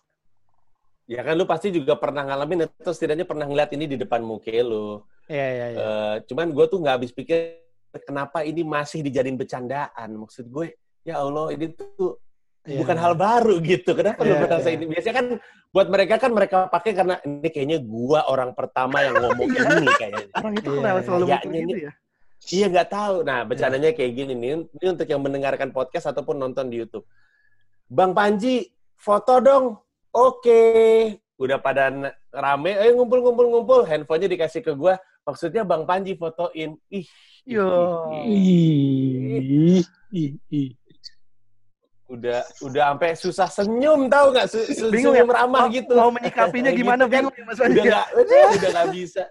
Ya 1.03 1.21
kan 1.21 1.35
lu 1.35 1.43
pasti 1.43 1.67
juga 1.69 1.99
pernah 1.99 2.23
ngalamin 2.23 2.63
atau 2.65 2.91
setidaknya 2.91 3.27
pernah 3.27 3.43
ngeliat 3.43 3.71
ini 3.75 3.85
di 3.85 3.97
depan 3.99 4.23
muka 4.23 4.51
lu. 4.63 5.03
iya 5.27 5.47
iya 5.51 5.65
iya. 5.71 5.77
Eh, 5.79 6.15
cuman 6.27 6.51
gue 6.51 6.65
tuh 6.67 6.79
nggak 6.79 6.95
habis 6.99 7.11
pikir 7.11 7.62
kenapa 8.01 8.41
ini 8.41 8.65
masih 8.65 9.05
dijadiin 9.05 9.37
bercandaan. 9.37 10.09
Maksud 10.17 10.49
gue, 10.49 10.73
ya 11.05 11.21
Allah 11.21 11.53
ini 11.53 11.69
tuh 11.77 12.17
Iya. 12.63 12.79
bukan 12.79 12.95
hal 12.95 13.13
baru 13.19 13.59
gitu. 13.59 13.91
Kenapa 13.91 14.23
lu 14.23 14.33
Iya, 14.33 14.39
merasa 14.47 14.71
iya. 14.71 14.79
ini? 14.79 14.85
Biasanya 14.87 15.15
kan 15.19 15.27
buat 15.75 15.87
mereka 15.91 16.15
kan 16.15 16.31
mereka 16.31 16.57
pakai 16.71 16.95
karena 16.95 17.19
ini 17.27 17.47
kayaknya 17.51 17.77
gua 17.83 18.23
orang 18.31 18.55
pertama 18.55 19.03
yang 19.03 19.19
ngomong 19.19 19.51
ini 19.51 19.91
kayaknya. 19.99 20.25
Orang 20.31 20.53
itu 20.55 20.69
Iya, 20.71 20.79
kenapa 20.79 20.95
iya. 20.95 21.03
selalu 21.03 21.25
Kayaknya 21.27 21.51
gitu 21.59 21.59
ini- 21.75 21.83
ya? 21.83 21.91
Iya 22.43 22.65
nggak 22.71 22.89
tahu. 22.91 23.15
Nah 23.27 23.39
bercandanya 23.43 23.89
kayak 23.91 24.11
gini 24.15 24.33
nih. 24.35 24.49
Ini 24.79 24.85
untuk 24.95 25.07
yang 25.11 25.19
mendengarkan 25.19 25.69
podcast 25.75 26.07
ataupun 26.07 26.39
nonton 26.39 26.71
di 26.71 26.79
YouTube. 26.79 27.03
Bang 27.91 28.15
Panji, 28.15 28.71
foto 28.95 29.43
dong. 29.43 29.75
Oke. 30.15 30.61
Udah 31.35 31.59
pada 31.59 31.91
rame, 32.31 32.71
eh 32.79 32.95
ngumpul-ngumpul-ngumpul. 32.95 33.83
Handphonenya 33.83 34.39
dikasih 34.39 34.63
ke 34.63 34.71
gua. 34.71 34.95
Maksudnya 35.27 35.67
Bang 35.67 35.83
Panji 35.83 36.15
fotoin. 36.15 36.79
Ih. 36.87 37.07
Yo. 37.43 37.67
Ih, 38.23 39.83
ih, 40.15 40.31
ih. 40.47 40.69
Udah 42.07 42.39
udah 42.61 42.93
sampai 42.93 43.11
susah 43.17 43.49
senyum 43.49 44.07
tahu 44.07 44.31
nggak? 44.31 44.47
Su- 44.47 44.69
su- 44.69 44.87
Bingung 44.87 45.17
senyum 45.17 45.27
ramah 45.27 45.67
Mau- 45.67 45.73
gitu. 45.73 45.91
Mau 45.91 46.07
menyikapinya 46.07 46.71
gimana 46.71 47.03
gitu 47.03 47.11
kan. 47.11 47.23
bingung 47.27 47.35
ya 47.35 47.43
Mas 47.43 47.57
Panji. 47.59 47.73
Udah 47.73 47.83
nggak, 47.83 48.07
udah 48.55 48.69
nggak 48.71 48.89
bisa. 48.93 49.23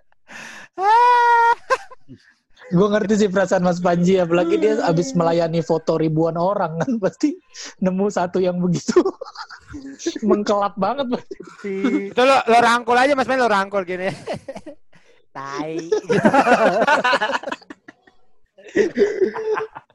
Gue 2.73 2.89
ngerti 2.89 3.15
sih 3.19 3.29
perasaan 3.29 3.63
Mas 3.63 3.79
Panji, 3.79 4.17
apalagi 4.17 4.57
dia 4.57 4.81
abis 4.83 5.13
melayani 5.13 5.61
foto 5.61 6.01
ribuan 6.01 6.41
orang 6.41 6.81
kan 6.81 6.97
pasti 6.97 7.37
nemu 7.79 8.09
satu 8.09 8.41
yang 8.41 8.57
begitu 8.57 8.97
mengkelap 10.29 10.73
banget. 10.77 11.05
Si 11.61 12.09
Itu 12.09 12.23
lo, 12.23 12.41
lo 12.43 12.59
rangkul 12.59 12.97
aja 12.97 13.13
Mas 13.13 13.29
Men, 13.29 13.41
lo 13.41 13.49
rangkul 13.49 13.85
gini. 13.85 14.09
Tai. 15.33 15.77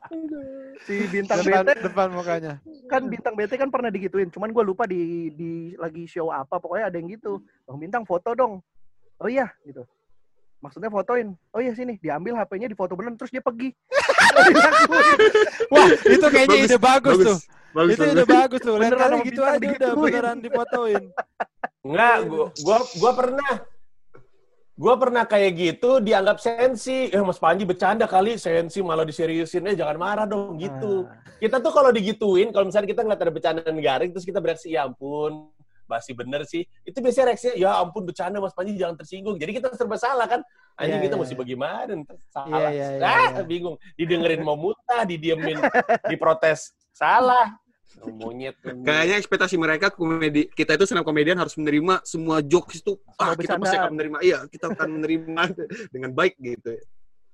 Si 0.87 1.03
bintang 1.11 1.43
depan, 1.43 1.67
BT 1.67 1.83
depan 1.83 2.07
mukanya. 2.15 2.53
kan 2.87 3.03
bintang 3.11 3.35
BT 3.35 3.59
kan 3.59 3.67
pernah 3.67 3.91
digituin. 3.91 4.31
Cuman 4.31 4.55
gue 4.55 4.63
lupa 4.63 4.87
di 4.87 5.27
di 5.35 5.75
lagi 5.75 6.07
show 6.07 6.31
apa 6.31 6.63
pokoknya 6.63 6.87
ada 6.87 6.95
yang 6.95 7.11
gitu. 7.11 7.43
Bang 7.67 7.75
bintang 7.75 8.07
foto 8.07 8.31
dong. 8.31 8.63
Oh 9.19 9.27
iya 9.27 9.51
gitu. 9.67 9.83
Maksudnya 10.63 10.89
fotoin. 10.89 11.35
Oh 11.53 11.61
iya 11.61 11.75
sini, 11.77 11.99
diambil 12.01 12.39
HP-nya, 12.39 12.71
difoto 12.71 12.97
beneran 12.97 13.19
terus 13.19 13.29
dia 13.29 13.43
pergi. 13.43 13.69
Wah, 15.73 15.89
itu 15.91 16.27
kayaknya 16.31 16.55
Bagus, 16.55 16.71
ide 16.71 16.77
bagus, 16.79 17.13
bagus. 17.13 17.27
tuh. 17.27 17.37
Bagus, 17.75 17.93
itu 17.93 18.01
bagus. 18.01 18.15
ide 18.15 18.25
bagus 18.25 18.59
tuh. 18.63 18.73
Lain 18.73 18.81
Beneran 18.89 19.09
kali 19.11 19.27
gitu 19.29 19.41
aja 19.45 19.67
udah 19.77 19.91
beneran 19.93 20.37
difotoin. 20.41 21.03
Enggak, 21.85 22.15
gua, 22.25 22.45
gua 22.63 22.77
gua 22.97 23.11
pernah 23.13 23.51
gua 24.77 24.93
pernah 24.95 25.25
kayak 25.25 25.51
gitu 25.57 25.97
dianggap 25.99 26.37
sensi. 26.37 27.09
Eh 27.09 27.19
Mas 27.25 27.41
Panji 27.41 27.65
bercanda 27.65 28.05
kali, 28.05 28.37
sensi 28.37 28.79
malah 28.85 29.03
diseriusin. 29.03 29.65
Eh 29.67 29.75
jangan 29.75 29.97
marah 29.97 30.25
dong 30.29 30.55
gitu. 30.61 31.09
Kita 31.41 31.57
tuh 31.59 31.73
kalau 31.73 31.89
digituin, 31.89 32.53
kalau 32.53 32.69
misalnya 32.69 32.87
kita 32.93 33.01
ngeliat 33.01 33.21
ada 33.21 33.33
bercandaan 33.33 33.77
garing 33.81 34.09
terus 34.13 34.25
kita 34.25 34.37
bereaksi, 34.37 34.77
ya 34.77 34.85
ampun, 34.85 35.49
basi 35.89 36.13
bener 36.13 36.45
sih. 36.45 36.67
Itu 36.85 37.01
biasanya 37.01 37.33
reaksinya, 37.33 37.55
ya 37.57 37.69
ampun 37.81 38.03
bercanda 38.05 38.37
Mas 38.37 38.53
Panji 38.53 38.77
jangan 38.77 38.95
tersinggung. 39.01 39.35
Jadi 39.41 39.51
kita 39.57 39.73
serba 39.73 39.97
salah 39.97 40.29
kan. 40.29 40.41
Anjing 40.77 41.01
Iya, 41.01 41.05
kita 41.09 41.15
iya, 41.17 41.21
mesti 41.25 41.33
iya. 41.33 41.41
bagaimana? 41.41 41.91
Ntar 42.05 42.15
Salah. 42.29 42.59
Iya, 42.61 42.69
iya, 42.69 42.87
iya, 42.93 43.07
ah, 43.09 43.29
iya. 43.33 43.43
bingung. 43.49 43.75
Didengerin 43.97 44.41
mau 44.45 44.53
muntah, 44.53 45.01
didiemin, 45.09 45.57
diprotes. 46.05 46.69
Salah. 46.93 47.57
Monyet. 48.05 48.55
Kayaknya 48.61 49.15
ekspektasi 49.17 49.55
mereka 49.57 49.89
komedi 49.89 50.47
kita 50.53 50.77
itu 50.77 50.85
senam 50.85 51.01
komedian 51.01 51.41
harus 51.41 51.57
menerima 51.57 52.05
semua 52.05 52.45
jokes 52.45 52.85
itu 52.85 52.93
ah 53.17 53.33
kita 53.33 53.57
pasti 53.57 53.77
akan 53.77 53.91
menerima 53.97 54.17
iya 54.21 54.39
kita 54.45 54.65
akan 54.73 54.89
menerima 55.01 55.41
dengan 55.93 56.11
baik 56.13 56.37
gitu 56.37 56.77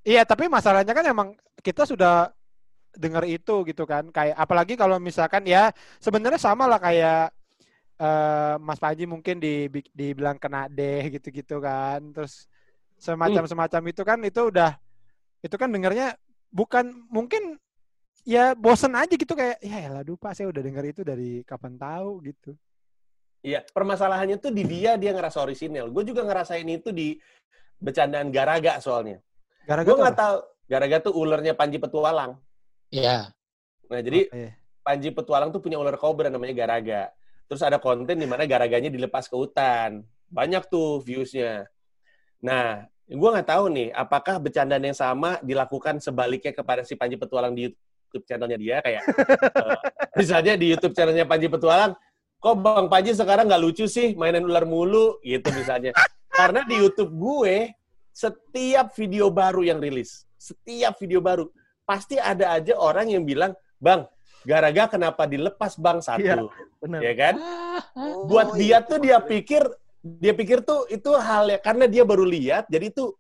Iya, 0.04 0.28
tapi 0.28 0.52
masalahnya 0.52 0.92
kan 0.92 1.06
emang 1.08 1.30
kita 1.64 1.88
sudah 1.88 2.28
denger 2.92 3.24
itu 3.40 3.64
gitu 3.64 3.88
kan. 3.88 4.12
Kayak 4.12 4.36
apalagi 4.36 4.76
kalau 4.76 5.00
misalkan 5.00 5.48
ya 5.48 5.72
sebenarnya 6.04 6.36
sama 6.36 6.68
lah 6.68 6.76
kayak 6.76 7.32
eh 8.04 8.56
Mas 8.60 8.84
Panji 8.84 9.08
mungkin 9.08 9.40
di 9.40 9.72
dibilang 9.96 10.36
kena 10.36 10.68
deh 10.68 11.08
gitu-gitu 11.08 11.64
kan. 11.64 12.04
Terus 12.12 12.52
semacam 13.00 13.48
semacam 13.48 13.82
itu 13.88 14.02
kan 14.04 14.20
itu 14.28 14.42
udah 14.44 14.76
itu 15.40 15.56
kan 15.56 15.72
dengernya 15.72 16.20
bukan 16.52 16.92
mungkin 17.08 17.56
ya 18.24 18.56
bosen 18.56 18.96
aja 18.96 19.14
gitu 19.14 19.36
kayak 19.36 19.60
ya 19.60 19.92
elah 19.92 20.04
dupa 20.04 20.32
saya 20.32 20.48
udah 20.48 20.64
denger 20.64 20.84
itu 20.96 21.02
dari 21.04 21.44
kapan 21.44 21.76
tahu 21.76 22.24
gitu. 22.24 22.56
Iya, 23.44 23.60
permasalahannya 23.76 24.40
tuh 24.40 24.56
di 24.56 24.64
dia 24.64 24.96
dia 24.96 25.12
ngerasa 25.12 25.44
orisinil. 25.44 25.92
Gue 25.92 26.08
juga 26.08 26.24
ngerasain 26.24 26.64
itu 26.64 26.96
di 26.96 27.20
bercandaan 27.76 28.32
Garaga 28.32 28.80
soalnya. 28.80 29.20
Gue 29.20 29.68
Gara-gara 29.68 30.00
nggak 30.00 30.16
tahu 30.16 30.38
Garaga 30.72 30.98
tuh 31.04 31.14
ulernya 31.20 31.52
Panji 31.52 31.76
Petualang. 31.76 32.40
Iya. 32.88 33.36
Nah 33.92 34.00
jadi 34.00 34.32
Oh, 34.32 34.36
iya. 34.40 34.52
Panji 34.84 35.12
Petualang 35.12 35.52
tuh 35.52 35.60
punya 35.60 35.76
ular 35.76 36.00
kobra 36.00 36.32
namanya 36.32 36.56
Garaga. 36.56 37.12
Terus 37.52 37.60
ada 37.60 37.80
konten 37.84 38.16
di 38.16 38.28
mana 38.28 38.48
Garaganya 38.48 38.88
dilepas 38.88 39.28
ke 39.28 39.36
hutan. 39.36 40.08
Banyak 40.32 40.72
tuh 40.72 41.04
views-nya. 41.04 41.68
Nah, 42.40 42.88
gue 43.08 43.30
nggak 43.30 43.48
tahu 43.48 43.72
nih, 43.72 43.92
apakah 43.96 44.40
bercandaan 44.40 44.84
yang 44.84 44.96
sama 44.96 45.40
dilakukan 45.44 46.00
sebaliknya 46.00 46.56
kepada 46.56 46.88
si 46.88 46.96
Panji 46.96 47.20
Petualang 47.20 47.56
di 47.56 47.72
YouTube 48.14 48.30
channelnya 48.30 48.58
dia 48.62 48.78
kayak 48.86 49.02
eh, 49.10 49.78
misalnya 50.22 50.54
di 50.54 50.70
YouTube 50.70 50.94
channelnya 50.94 51.26
Panji 51.26 51.50
Petualang, 51.50 51.98
kok 52.38 52.56
Bang 52.62 52.86
Panji 52.86 53.18
sekarang 53.18 53.50
nggak 53.50 53.58
lucu 53.66 53.90
sih 53.90 54.14
mainin 54.14 54.46
ular 54.46 54.70
mulu 54.70 55.18
gitu 55.26 55.50
misalnya. 55.50 55.98
Karena 56.30 56.62
di 56.62 56.78
YouTube 56.78 57.10
gue 57.18 57.74
setiap 58.14 58.94
video 58.94 59.34
baru 59.34 59.66
yang 59.66 59.82
rilis, 59.82 60.30
setiap 60.38 60.94
video 61.02 61.26
baru 61.26 61.50
pasti 61.90 62.22
ada 62.22 62.54
aja 62.54 62.78
orang 62.78 63.10
yang 63.10 63.26
bilang, 63.26 63.58
Bang, 63.82 64.06
Garaga 64.46 64.94
kenapa 64.94 65.26
dilepas 65.26 65.74
Bang 65.82 66.06
satu, 66.06 66.22
Iya. 66.22 66.46
Benar. 66.78 67.00
ya 67.02 67.14
kan? 67.18 67.36
Oh, 67.98 68.30
buat 68.30 68.54
iya. 68.54 68.78
dia 68.78 68.78
tuh 68.86 69.00
dia 69.02 69.18
pikir 69.18 69.64
dia 70.04 70.34
pikir 70.36 70.62
tuh 70.68 70.84
itu 70.92 71.10
hal 71.16 71.48
ya 71.48 71.58
karena 71.64 71.88
dia 71.88 72.04
baru 72.04 72.28
lihat 72.28 72.68
jadi 72.68 72.92
itu 72.92 73.16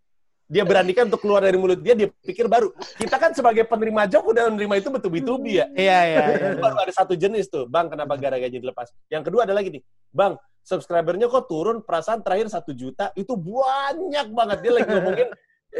dia 0.47 0.63
beranikan 0.67 1.07
untuk 1.07 1.23
keluar 1.23 1.41
dari 1.41 1.55
mulut 1.55 1.79
dia 1.79 1.95
dia 1.95 2.11
pikir 2.23 2.51
baru. 2.51 2.71
Kita 2.99 3.15
kan 3.17 3.31
sebagai 3.31 3.63
penerima 3.65 4.05
job 4.11 4.27
udah 4.27 4.51
menerima 4.51 4.75
itu 4.83 4.89
betul-betul 4.91 5.39
ya. 5.47 5.65
Iya 5.73 5.99
iya 6.03 6.21
iya. 6.29 6.47
Itu 6.53 6.59
baru 6.59 6.77
ada 6.83 6.93
satu 6.93 7.13
jenis 7.15 7.47
tuh. 7.49 7.65
Bang 7.65 7.87
kenapa 7.87 8.19
gara-garanya 8.19 8.59
dilepas? 8.59 8.91
Yang 9.07 9.31
kedua 9.31 9.47
ada 9.47 9.55
lagi 9.55 9.71
nih. 9.79 9.83
Bang 10.11 10.37
subscribernya 10.63 11.31
kok 11.31 11.47
turun? 11.47 11.81
Perasaan 11.81 12.21
terakhir 12.21 12.51
satu 12.51 12.75
juta. 12.75 13.09
Itu 13.15 13.39
banyak 13.39 14.27
banget. 14.35 14.57
Dia 14.61 14.71
lagi 14.75 14.87
ngomongin 14.91 15.29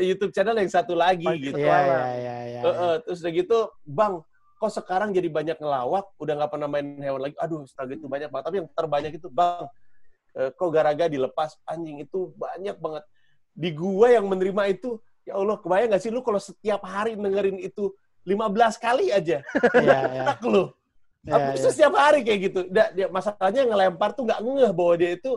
YouTube 0.02 0.34
channel 0.34 0.58
yang 0.58 0.72
satu 0.72 0.98
lagi 0.98 1.28
gitu. 1.38 1.54
Iya 1.54 1.78
iya 1.86 2.02
iya 2.18 2.38
iya. 2.50 2.62
Eh, 2.66 2.74
eh, 2.74 2.96
terus 3.06 3.22
udah 3.22 3.34
gitu, 3.34 3.58
bang, 3.86 4.14
kok 4.58 4.72
sekarang 4.74 5.14
jadi 5.14 5.30
banyak 5.30 5.58
ngelawak, 5.62 6.10
udah 6.18 6.34
nggak 6.34 6.52
pernah 6.52 6.66
main 6.66 6.98
hewan 6.98 7.22
lagi. 7.30 7.36
Aduh, 7.38 7.62
astaga 7.62 7.94
itu 7.94 8.10
banyak 8.10 8.34
banget. 8.34 8.46
Tapi 8.50 8.56
yang 8.64 8.70
terbanyak 8.74 9.14
itu, 9.22 9.28
bang, 9.30 9.70
eh, 10.34 10.50
kok 10.50 10.70
garaga 10.74 11.06
dilepas? 11.06 11.62
Anjing 11.70 12.02
itu 12.02 12.34
banyak 12.34 12.74
banget. 12.82 13.04
Di 13.54 13.70
gua 13.72 14.10
yang 14.10 14.26
menerima 14.26 14.64
itu, 14.74 14.98
ya 15.24 15.38
Allah, 15.38 15.62
kebayang 15.62 15.94
nggak 15.94 16.02
sih 16.02 16.10
lu 16.10 16.26
kalau 16.26 16.42
setiap 16.42 16.82
hari 16.84 17.14
dengerin 17.14 17.62
itu 17.62 17.94
15 18.26 18.82
kali 18.82 19.14
aja, 19.14 19.46
Iya 19.78 20.00
iya. 20.10 20.22
enak 20.26 20.40
lu. 20.42 20.74
Iya, 21.24 21.34
Apa 21.38 21.50
iya. 21.54 21.62
setiap 21.62 21.94
hari 21.96 22.20
kayak 22.26 22.40
gitu. 22.50 22.60
Da, 22.68 22.90
dia, 22.92 23.08
masalahnya 23.08 23.62
ngelempar 23.64 24.12
tuh 24.12 24.26
nggak 24.26 24.40
ngeh 24.42 24.72
bahwa 24.74 24.94
dia 24.98 25.12
itu 25.16 25.32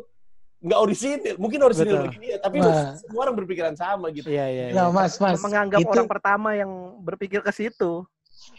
nggak 0.64 0.78
orisinil. 0.80 1.34
Mungkin 1.36 1.60
orisinil 1.60 1.94
Betul. 1.94 2.06
bagi 2.08 2.18
dia, 2.24 2.36
tapi 2.40 2.56
Nah. 2.58 2.96
semua 2.96 3.20
orang 3.22 3.36
berpikiran 3.36 3.74
sama 3.76 4.08
gitu. 4.10 4.26
Iya 4.26 4.46
iya. 4.48 4.64
Nah, 4.72 4.88
iya. 4.88 4.94
Mas, 4.94 5.14
Mas. 5.20 5.38
menganggap 5.38 5.78
itu, 5.84 5.92
orang 5.92 6.08
pertama 6.08 6.48
yang 6.56 6.70
berpikir 7.04 7.44
ke 7.44 7.52
situ. 7.52 8.02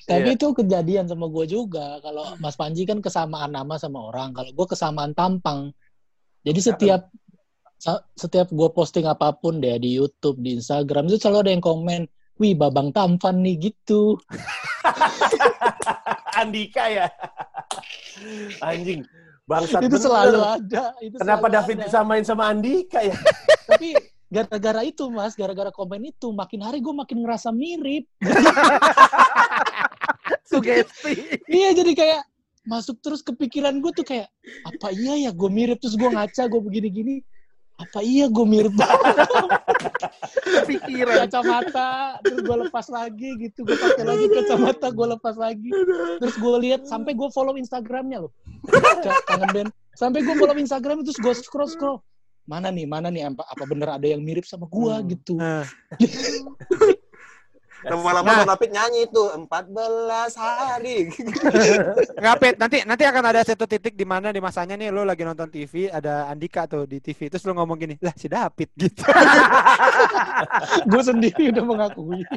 Tapi 0.06 0.34
Iya. 0.34 0.38
itu 0.40 0.48
kejadian 0.54 1.06
sama 1.08 1.26
gue 1.28 1.46
juga. 1.48 2.00
Kalau 2.00 2.36
Mas 2.38 2.56
Panji 2.56 2.84
kan 2.84 3.02
kesamaan 3.02 3.52
nama 3.52 3.76
sama 3.76 4.00
orang. 4.04 4.32
Kalau 4.32 4.52
gue 4.52 4.68
kesamaan 4.68 5.12
tampang. 5.12 5.72
Jadi 6.44 6.60
setiap 6.64 7.12
setiap 8.16 8.48
gue 8.52 8.70
posting 8.76 9.08
apa 9.08 9.32
pun 9.36 9.60
deh 9.64 9.80
di 9.80 9.96
YouTube, 9.96 10.40
di 10.44 10.60
Instagram 10.60 11.08
itu 11.08 11.18
selalu 11.22 11.38
ada 11.48 11.52
yang 11.56 11.64
komen, 11.64 12.02
wih 12.42 12.54
babang 12.54 12.92
tampan 12.92 13.40
nih 13.42 13.72
gitu. 13.72 14.20
Andika 16.40 16.86
ya. 16.92 17.08
Anjing. 18.62 19.02
Bangsat 19.48 19.80
itu 19.88 19.96
bener. 19.96 20.04
selalu 20.04 20.40
ada. 20.44 20.84
Itu 21.00 21.16
Kenapa 21.24 21.48
selalu 21.48 21.56
David 21.56 21.78
ada. 21.80 21.84
disamain 21.88 22.24
sama 22.28 22.44
Andika 22.52 23.00
ya? 23.00 23.16
Tapi 23.70 23.96
gara-gara 24.28 24.82
itu 24.84 25.08
mas, 25.08 25.34
gara-gara 25.40 25.72
komen 25.72 26.12
itu, 26.12 26.28
makin 26.36 26.60
hari 26.68 26.84
gue 26.84 26.94
makin 26.94 27.24
ngerasa 27.24 27.50
mirip. 27.56 28.06
Sugesti. 30.48 31.44
iya 31.52 31.76
jadi 31.76 31.92
kayak 31.92 32.22
masuk 32.68 33.00
terus 33.00 33.20
kepikiran 33.24 33.80
gue 33.80 33.92
tuh 33.96 34.04
kayak 34.08 34.28
apa 34.64 34.92
iya 34.96 35.28
ya 35.28 35.32
gue 35.32 35.50
mirip 35.52 35.80
terus 35.80 35.96
gue 35.96 36.08
ngaca 36.08 36.48
gue 36.48 36.62
begini-gini 36.64 37.24
apa 37.78 38.00
iya 38.02 38.26
gue 38.26 38.42
mirip 38.42 38.74
Pikiran. 40.68 41.30
kacamata 41.30 42.18
terus 42.26 42.40
gue 42.42 42.58
lepas 42.68 42.86
lagi 42.90 43.30
gitu. 43.38 43.62
Gue 43.64 43.78
pakai 43.78 44.04
lagi 44.04 44.26
kacamata 44.28 44.88
gue 44.90 45.08
lepas 45.14 45.36
lagi. 45.38 45.70
Terus 46.18 46.36
gue 46.36 46.56
lihat 46.66 46.82
sampai 46.86 47.14
gue 47.14 47.30
follow 47.30 47.54
Instagramnya 47.54 48.26
loh. 48.28 48.32
Ka- 48.68 49.24
kangen 49.30 49.50
band 49.54 49.70
sampai 49.94 50.26
gue 50.26 50.36
follow 50.36 50.58
Instagram 50.58 51.06
terus 51.06 51.18
gue 51.18 51.34
scroll 51.38 51.70
scroll. 51.70 51.98
Mana 52.48 52.72
nih 52.72 52.88
mana 52.88 53.12
nih 53.12 53.28
apa, 53.28 53.44
apa 53.44 53.64
bener 53.68 53.92
ada 53.92 54.08
yang 54.08 54.24
mirip 54.24 54.48
sama 54.48 54.66
gue 54.66 54.94
Hmm. 54.94 55.06
gitu. 55.08 55.34
Nah, 55.36 55.68
Lama-lama 57.86 58.26
Nah. 58.26 58.58
Bang 58.58 58.74
nyanyi 58.74 59.06
itu 59.06 59.22
14 59.22 60.34
hari. 60.38 61.14
Nggak, 62.22 62.36
Pit. 62.42 62.56
Nanti 62.58 62.78
nanti 62.86 63.04
akan 63.06 63.24
ada 63.30 63.42
satu 63.46 63.70
titik 63.70 63.94
di 63.94 64.06
mana 64.06 64.34
di 64.34 64.42
masanya 64.42 64.74
nih 64.74 64.90
lo 64.90 65.06
lagi 65.06 65.22
nonton 65.22 65.50
TV, 65.50 65.90
ada 65.94 66.26
Andika 66.30 66.66
tuh 66.66 66.90
di 66.90 66.98
TV. 66.98 67.30
Terus 67.30 67.46
lo 67.46 67.54
ngomong 67.54 67.78
gini, 67.78 67.96
lah 68.02 68.14
si 68.18 68.26
David 68.26 68.70
gitu. 68.78 69.04
gue 70.90 71.02
sendiri 71.02 71.50
udah 71.54 71.64
mengakui 71.66 72.22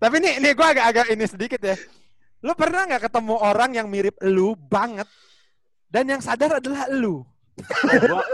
Tapi 0.00 0.16
nih, 0.20 0.40
nih 0.40 0.52
gue 0.52 0.66
agak-agak 0.66 1.06
ini 1.12 1.24
sedikit 1.24 1.60
ya. 1.64 1.76
Lo 2.44 2.56
pernah 2.56 2.88
nggak 2.88 3.08
ketemu 3.08 3.36
orang 3.36 3.70
yang 3.76 3.88
mirip 3.88 4.16
lu 4.24 4.56
banget 4.56 5.08
dan 5.92 6.08
yang 6.08 6.20
sadar 6.24 6.60
adalah 6.60 6.88
lu? 6.88 7.20
Oh, 7.60 7.96
gua 8.08 8.24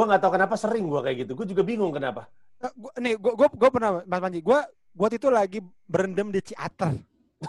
gua 0.00 0.06
nggak 0.16 0.22
tahu 0.24 0.32
kenapa 0.40 0.54
sering 0.56 0.88
gua 0.88 1.04
kayak 1.04 1.28
gitu. 1.28 1.36
Gua 1.36 1.44
juga 1.44 1.60
bingung 1.60 1.92
kenapa. 1.92 2.32
Eh, 2.64 2.72
gua- 2.72 2.96
nih, 2.96 3.14
gue 3.20 3.32
gua, 3.36 3.48
gua 3.52 3.68
pernah, 3.68 3.90
Mas 4.08 4.20
Panji, 4.24 4.40
gue 4.40 4.58
gua 4.96 5.08
itu 5.12 5.28
lagi 5.28 5.60
berendam 5.84 6.32
di 6.32 6.40
Ciater. 6.40 6.96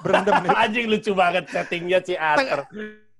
Berendam. 0.03 0.43
Anjing 0.67 0.87
lucu 0.87 1.11
banget 1.15 1.47
settingnya 1.47 1.99
si 2.03 2.15
Ater. 2.19 2.67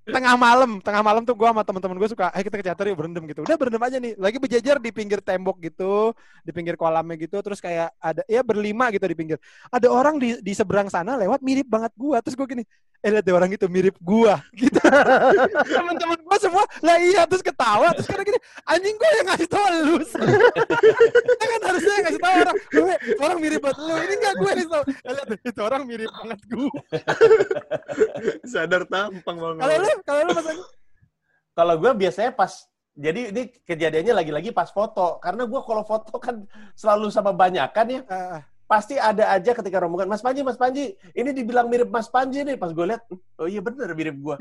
tengah 0.01 0.33
malam, 0.33 0.81
tengah 0.81 1.05
malam 1.05 1.21
tuh 1.21 1.37
gue 1.37 1.45
sama 1.45 1.61
teman-teman 1.61 1.93
gue 2.01 2.09
suka, 2.09 2.33
ayo 2.33 2.41
kita 2.41 2.57
ke 2.57 2.65
teater 2.65 2.89
yuk 2.89 2.97
berendam 2.97 3.21
gitu. 3.29 3.45
Udah 3.45 3.53
berendam 3.53 3.85
aja 3.85 4.01
nih, 4.01 4.17
lagi 4.17 4.41
berjejer 4.41 4.81
di 4.81 4.89
pinggir 4.89 5.21
tembok 5.21 5.61
gitu, 5.61 6.17
di 6.41 6.49
pinggir 6.49 6.73
kolamnya 6.73 7.13
gitu, 7.21 7.37
terus 7.45 7.61
kayak 7.61 7.93
ada, 8.01 8.25
ya 8.25 8.41
berlima 8.41 8.89
gitu 8.89 9.05
di 9.05 9.13
pinggir. 9.13 9.37
Ada 9.69 9.87
orang 9.93 10.17
di 10.17 10.41
di 10.41 10.57
seberang 10.57 10.89
sana 10.89 11.21
lewat 11.21 11.45
mirip 11.45 11.69
banget 11.69 11.93
gua, 11.93 12.17
terus 12.17 12.33
gue 12.33 12.47
gini, 12.49 12.63
eh 12.97 13.09
lihat 13.13 13.23
deh 13.29 13.35
orang 13.37 13.53
itu 13.53 13.69
mirip 13.69 13.93
gua, 14.01 14.41
gitu. 14.57 14.80
Teman-teman 15.65 16.17
gue 16.19 16.37
semua, 16.41 16.63
lah 16.83 16.97
iya, 16.99 17.23
terus 17.25 17.43
ketawa, 17.43 17.91
terus 17.95 18.07
karena 18.07 18.23
gini, 18.27 18.39
anjing 18.67 18.95
gue 18.95 19.09
yang 19.17 19.27
ngasih 19.31 19.47
tau 19.47 19.65
lu. 19.71 19.95
Kita 20.03 21.43
kan 21.47 21.61
harusnya 21.71 21.93
yang 21.95 22.05
ngasih 22.07 22.21
tau 22.21 22.33
orang, 22.35 22.57
gue, 22.69 22.95
orang 23.21 23.37
mirip 23.39 23.59
banget 23.63 23.77
lu, 23.81 23.95
ini 23.97 24.13
enggak 24.19 24.33
gue 24.35 24.49
yang 24.49 24.57
ngasih 24.59 24.71
tau. 24.71 24.83
Eh, 24.91 25.11
lihat 25.13 25.27
deh, 25.29 25.39
itu 25.41 25.61
orang 25.61 25.81
mirip 25.87 26.11
banget 26.11 26.39
gua. 26.51 26.71
Sadar 28.45 28.83
tampang 28.85 29.37
Bang. 29.39 29.55
Kalau 29.57 29.75
lu, 29.79 29.91
kalau 30.05 30.21
lu 30.27 30.31
Panji? 30.35 30.63
Kalau 31.51 31.73
gua 31.79 31.91
biasanya 31.91 32.31
pas 32.31 32.51
jadi 32.91 33.31
ini 33.31 33.51
kejadiannya 33.63 34.13
lagi-lagi 34.13 34.49
pas 34.51 34.69
foto. 34.71 35.17
Karena 35.23 35.47
gua 35.47 35.61
kalau 35.63 35.83
foto 35.87 36.15
kan 36.19 36.43
selalu 36.75 37.07
sama 37.09 37.31
banyakan 37.31 37.85
ya. 37.87 38.01
Ah, 38.07 38.39
Pasti 38.71 38.95
ada 38.95 39.35
aja 39.35 39.51
ketika 39.51 39.83
rombongan 39.83 40.07
Mas 40.07 40.23
Panji, 40.23 40.47
Mas 40.47 40.55
Panji, 40.55 40.95
ini 41.11 41.35
dibilang 41.35 41.67
mirip 41.67 41.91
Mas 41.91 42.07
Panji 42.07 42.39
nih. 42.47 42.55
Pas 42.55 42.71
gue 42.71 42.85
lihat, 42.87 43.03
oh 43.11 43.43
iya 43.43 43.59
bener 43.59 43.91
mirip 43.91 44.15
gua. 44.15 44.39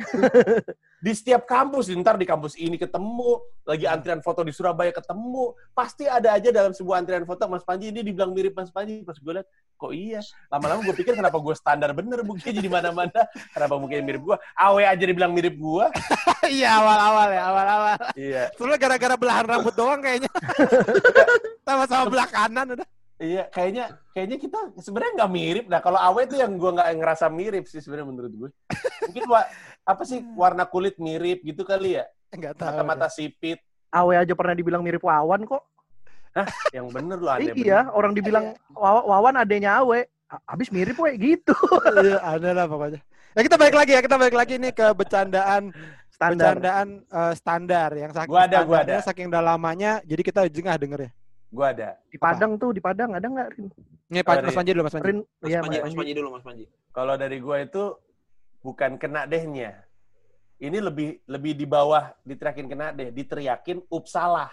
di 1.04 1.10
setiap 1.10 1.50
kampus, 1.50 1.90
ntar 1.90 2.14
di 2.14 2.30
kampus 2.30 2.54
ini 2.54 2.78
ketemu, 2.78 3.42
lagi 3.66 3.90
antrian 3.90 4.22
foto 4.22 4.46
di 4.46 4.54
Surabaya 4.54 4.94
ketemu, 4.94 5.50
pasti 5.74 6.06
ada 6.06 6.38
aja 6.38 6.54
dalam 6.54 6.70
sebuah 6.70 7.02
antrian 7.02 7.26
foto 7.26 7.50
Mas 7.50 7.66
Panji 7.66 7.90
ini 7.90 8.06
dibilang 8.06 8.30
mirip 8.30 8.54
Mas 8.54 8.70
Panji. 8.70 9.02
Pas 9.02 9.18
gue 9.18 9.32
lihat, 9.34 9.50
kok 9.74 9.90
iya? 9.90 10.22
Lama-lama 10.46 10.86
gue 10.86 10.94
pikir 10.94 11.18
kenapa 11.18 11.34
gue 11.42 11.54
standar 11.58 11.90
bener 11.90 12.22
mungkin 12.22 12.54
jadi 12.54 12.70
mana-mana, 12.70 13.26
kenapa 13.50 13.82
mungkin 13.82 14.06
mirip 14.06 14.22
gua? 14.22 14.38
Awe 14.54 14.86
aja 14.86 15.02
dibilang 15.02 15.34
mirip 15.34 15.58
gua. 15.58 15.90
Iya 16.50 16.82
awal-awal 16.82 17.28
ya 17.30 17.42
awal-awal. 17.46 17.98
Iya. 18.18 18.42
Sebenarnya 18.58 18.80
gara-gara 18.82 19.14
belahan 19.14 19.44
rambut 19.46 19.74
doang 19.76 20.02
kayaknya. 20.02 20.30
Sama-sama 21.68 22.10
belah 22.10 22.26
kanan 22.26 22.74
udah. 22.74 22.88
Iya, 23.20 23.52
kayaknya 23.52 24.00
kayaknya 24.16 24.36
kita 24.40 24.58
sebenarnya 24.80 25.12
nggak 25.20 25.32
mirip. 25.36 25.64
Nah, 25.68 25.84
kalau 25.84 26.00
Awe 26.00 26.24
itu 26.24 26.40
yang 26.40 26.56
gua 26.56 26.72
nggak 26.72 26.88
ngerasa 26.96 27.28
mirip 27.28 27.68
sih 27.68 27.84
sebenarnya 27.84 28.08
menurut 28.08 28.32
gue. 28.32 28.50
Mungkin 29.12 29.24
wa, 29.28 29.44
apa 29.84 30.02
sih 30.08 30.24
warna 30.32 30.64
kulit 30.64 30.96
mirip 30.96 31.44
gitu 31.44 31.60
kali 31.60 32.00
ya? 32.00 32.08
Enggak 32.32 32.56
tahu. 32.56 32.72
Mata-mata 32.72 33.12
sipit. 33.12 33.60
Awe 33.92 34.16
aja 34.16 34.32
pernah 34.32 34.56
dibilang 34.56 34.80
mirip 34.80 35.04
Wawan 35.04 35.44
kok. 35.44 35.60
Hah, 36.32 36.48
yang 36.72 36.88
bener 36.88 37.20
lo 37.20 37.28
aneh 37.28 37.52
iya, 37.58 37.92
orang 37.92 38.16
dibilang 38.16 38.56
Waw- 38.72 39.04
Wawan 39.04 39.36
adenya 39.36 39.84
Awe. 39.84 40.08
Abis 40.48 40.72
mirip 40.72 40.96
we 40.96 41.12
gitu. 41.20 41.52
Iya, 42.00 42.24
ada 42.24 42.56
lah 42.56 42.66
pokoknya. 42.72 43.04
Ya 43.36 43.40
kita 43.44 43.60
balik 43.60 43.76
lagi 43.76 43.92
ya, 43.94 44.00
kita 44.00 44.16
balik 44.16 44.36
lagi 44.38 44.54
nih 44.56 44.72
ke 44.72 44.86
bercandaan 44.96 45.74
Standar. 46.08 46.56
bercandaan 46.56 46.86
eh, 47.04 47.34
standar 47.36 47.90
yang 47.96 48.12
saking 48.16 48.32
Gua 48.32 48.42
ada, 48.48 48.58
gua 48.64 48.78
ada. 48.80 49.00
saking 49.04 49.26
udah 49.28 49.42
lamanya 49.44 50.00
jadi 50.08 50.22
kita 50.24 50.40
jengah 50.48 50.80
denger 50.80 51.00
ya. 51.04 51.10
Gue 51.50 51.66
ada. 51.66 51.98
Di 52.06 52.16
Padang 52.16 52.54
tuh, 52.56 52.70
di 52.70 52.78
Padang 52.78 53.10
ada 53.10 53.26
nggak 53.26 53.48
Rin? 53.58 53.66
Nih 54.10 54.22
Pak 54.22 54.42
Mas 54.42 54.50
ya? 54.50 54.58
Panji 54.58 54.70
dulu 54.70 54.82
Mas 54.86 54.94
Panji. 54.94 55.06
Rin, 55.06 55.18
Mas 55.20 55.48
iya 55.50 55.58
Panji, 55.60 55.76
Mas 55.76 55.84
Mas 55.84 55.98
Panji. 55.98 56.12
Dulu, 56.14 56.28
Mas 56.30 56.44
Panji. 56.46 56.64
Kalau 56.90 57.14
dari 57.14 57.38
gue 57.38 57.56
itu 57.60 57.82
bukan 58.60 58.90
kena 58.96 59.26
dehnya. 59.26 59.70
Ini 60.60 60.78
lebih 60.78 61.24
lebih 61.24 61.52
di 61.56 61.64
bawah 61.64 62.12
diteriakin 62.20 62.66
kena 62.68 62.92
deh, 62.92 63.08
diteriakin 63.08 63.80
upsalah. 63.88 64.52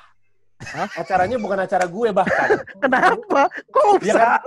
Acaranya 0.98 1.38
bukan 1.38 1.60
acara 1.60 1.86
gue 1.86 2.10
bahkan. 2.10 2.50
Kenapa? 2.82 3.46
Kok 3.70 4.02
Dia 4.02 4.02
bisa? 4.02 4.18
kan, 4.18 4.42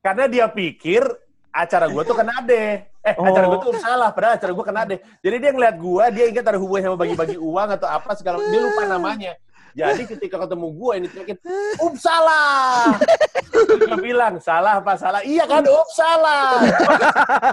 karena 0.00 0.24
dia 0.24 0.46
pikir 0.48 1.02
acara 1.50 1.90
gue 1.90 2.02
tuh 2.06 2.16
kena 2.16 2.40
deh. 2.40 2.80
Eh, 3.00 3.14
Oh. 3.18 3.26
acara 3.26 3.44
gue 3.48 3.58
tuh 3.60 3.74
salah, 3.76 4.08
padahal 4.08 4.38
acara 4.38 4.52
gue 4.54 4.64
kena 4.64 4.82
deh. 4.86 4.98
Jadi 5.20 5.36
dia 5.36 5.50
ngeliat 5.50 5.76
gue, 5.76 6.04
dia 6.14 6.24
ingat 6.30 6.46
ada 6.46 6.56
hubungan 6.56 6.82
sama 6.88 6.96
bagi-bagi 6.96 7.36
uang 7.36 7.68
atau 7.76 7.88
apa 7.90 8.10
segala, 8.14 8.38
dia 8.46 8.60
lupa 8.60 8.82
namanya. 8.86 9.32
Jadi 9.76 10.02
ketika 10.16 10.36
ketemu 10.46 10.68
gue 10.74 10.92
ini 10.98 11.06
teriakin, 11.10 11.38
up 11.80 11.94
salah. 11.98 12.98
Gue 13.50 13.98
bilang, 14.02 14.38
salah 14.42 14.82
apa 14.82 14.94
salah? 14.98 15.20
Iya 15.22 15.44
kan, 15.46 15.62
up 15.66 15.90
salah. 15.94 16.64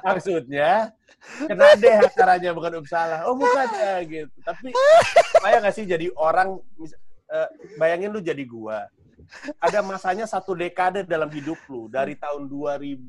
Maksudnya, 0.05 0.91
kena 1.45 1.75
deh 1.77 1.95
acaranya 2.01 2.51
bukan 2.53 2.81
up 2.81 2.87
salah. 2.89 3.25
Oh 3.29 3.35
bukan 3.37 3.67
ya 3.73 3.95
gitu. 4.05 4.37
Tapi, 4.41 4.73
saya 5.41 5.61
nggak 5.61 5.75
sih 5.75 5.85
jadi 5.85 6.09
orang, 6.17 6.57
eh, 7.29 7.49
bayangin 7.77 8.13
lu 8.13 8.21
jadi 8.23 8.43
gua 8.47 8.87
ada 9.59 9.79
masanya 9.83 10.25
satu 10.25 10.55
dekade 10.55 11.03
dalam 11.03 11.27
hidup 11.27 11.59
lu 11.67 11.91
dari 11.91 12.15
tahun 12.15 12.47
2000 12.47 13.03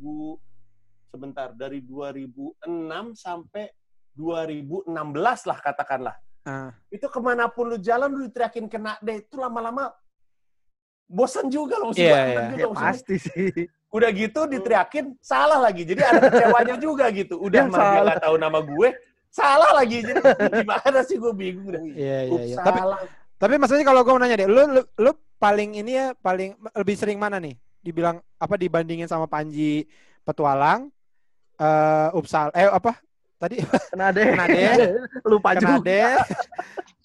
sebentar 1.09 1.55
dari 1.55 1.81
2006 1.81 2.67
sampai 3.15 3.71
2016 4.19 4.91
lah 5.49 5.59
katakanlah 5.63 6.17
Ah. 6.49 6.73
itu 6.89 7.05
ke 7.05 7.21
mana 7.21 7.45
pun 7.47 7.69
lu 7.69 7.77
jalan 7.77 8.09
lu 8.09 8.25
diteriakin 8.25 8.65
kena 8.67 8.97
deh 8.99 9.21
itu 9.21 9.37
lama-lama 9.37 9.93
bosan 11.05 11.49
juga 11.49 11.77
loh 11.77 11.93
Iya, 11.93 12.09
bosan 12.09 12.25
iya. 12.25 12.33
Ya 12.33 12.67
maksudnya. 12.69 12.85
pasti 12.89 13.15
sih. 13.21 13.49
udah 13.89 14.11
gitu 14.13 14.41
diteriakin 14.45 15.17
salah 15.21 15.61
lagi 15.61 15.85
jadi 15.85 16.05
ada 16.05 16.21
kecewanya 16.25 16.77
juga 16.87 17.09
gitu 17.09 17.37
udah 17.39 17.63
mah 17.67 17.81
dia 17.81 18.01
nggak 18.05 18.21
tahu 18.21 18.37
nama 18.37 18.61
gue 18.61 18.89
salah 19.29 19.71
lagi 19.73 20.05
jadi 20.05 20.21
gimana 20.61 20.99
sih 21.05 21.17
gue 21.17 21.33
bingung 21.33 21.69
dah 21.69 21.81
Iya 21.85 22.19
iya 22.27 22.43
iya. 22.49 22.57
Tapi 22.61 22.81
tapi 23.39 23.55
maksudnya 23.55 23.85
kalau 23.85 24.03
gue 24.03 24.11
mau 24.11 24.19
nanya 24.19 24.35
deh, 24.35 24.49
lu, 24.51 24.63
lu 24.67 24.83
lu 24.99 25.11
paling 25.37 25.79
ini 25.79 25.95
ya 25.95 26.07
paling 26.13 26.53
lebih 26.75 26.99
sering 26.99 27.17
mana 27.17 27.39
nih? 27.39 27.55
Dibilang 27.79 28.19
apa 28.35 28.59
dibandingin 28.59 29.07
sama 29.07 29.25
Panji 29.25 29.87
Petualang 30.21 30.91
eh 31.57 32.09
Upsal 32.13 32.51
eh 32.53 32.67
apa? 32.67 32.99
Tadi 33.39 33.63
Kena 33.91 34.11
deh. 34.11 34.35
Kena 34.35 34.45
deh. 34.47 34.67
Lupa 35.23 35.55
juga. 35.55 35.79
Kenade, 35.79 36.01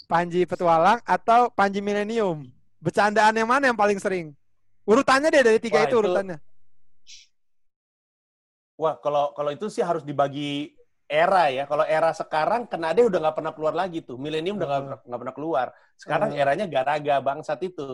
Panji 0.10 0.42
Petualang 0.44 1.00
atau 1.06 1.54
Panji 1.54 1.80
Milenium? 1.80 2.50
Bercandaan 2.82 3.38
yang 3.38 3.48
mana 3.48 3.70
yang 3.72 3.78
paling 3.78 4.02
sering? 4.02 4.34
Urutannya 4.84 5.32
deh 5.32 5.46
dari 5.46 5.60
tiga 5.62 5.80
Wah, 5.80 5.86
itu 5.86 5.96
itu- 5.96 6.02
urutannya. 6.04 6.38
Wah, 8.74 8.98
kalau 9.00 9.32
kalau 9.38 9.54
itu 9.54 9.70
sih 9.70 9.86
harus 9.86 10.02
dibagi 10.02 10.74
era 11.06 11.48
ya. 11.54 11.70
Kalau 11.70 11.86
era 11.86 12.10
sekarang 12.12 12.66
Kenade 12.66 13.06
udah 13.06 13.20
nggak 13.30 13.38
pernah 13.38 13.54
keluar 13.54 13.74
lagi 13.78 14.02
tuh. 14.02 14.18
Milenium 14.18 14.58
udah 14.58 14.68
nggak 14.68 14.82
nggak 15.06 15.20
pernah 15.22 15.36
keluar. 15.38 15.68
Sekarang 15.96 16.34
Hmm. 16.34 16.42
eranya 16.42 16.66
Garaga 16.66 17.22
Bangsat 17.22 17.62
itu. 17.62 17.94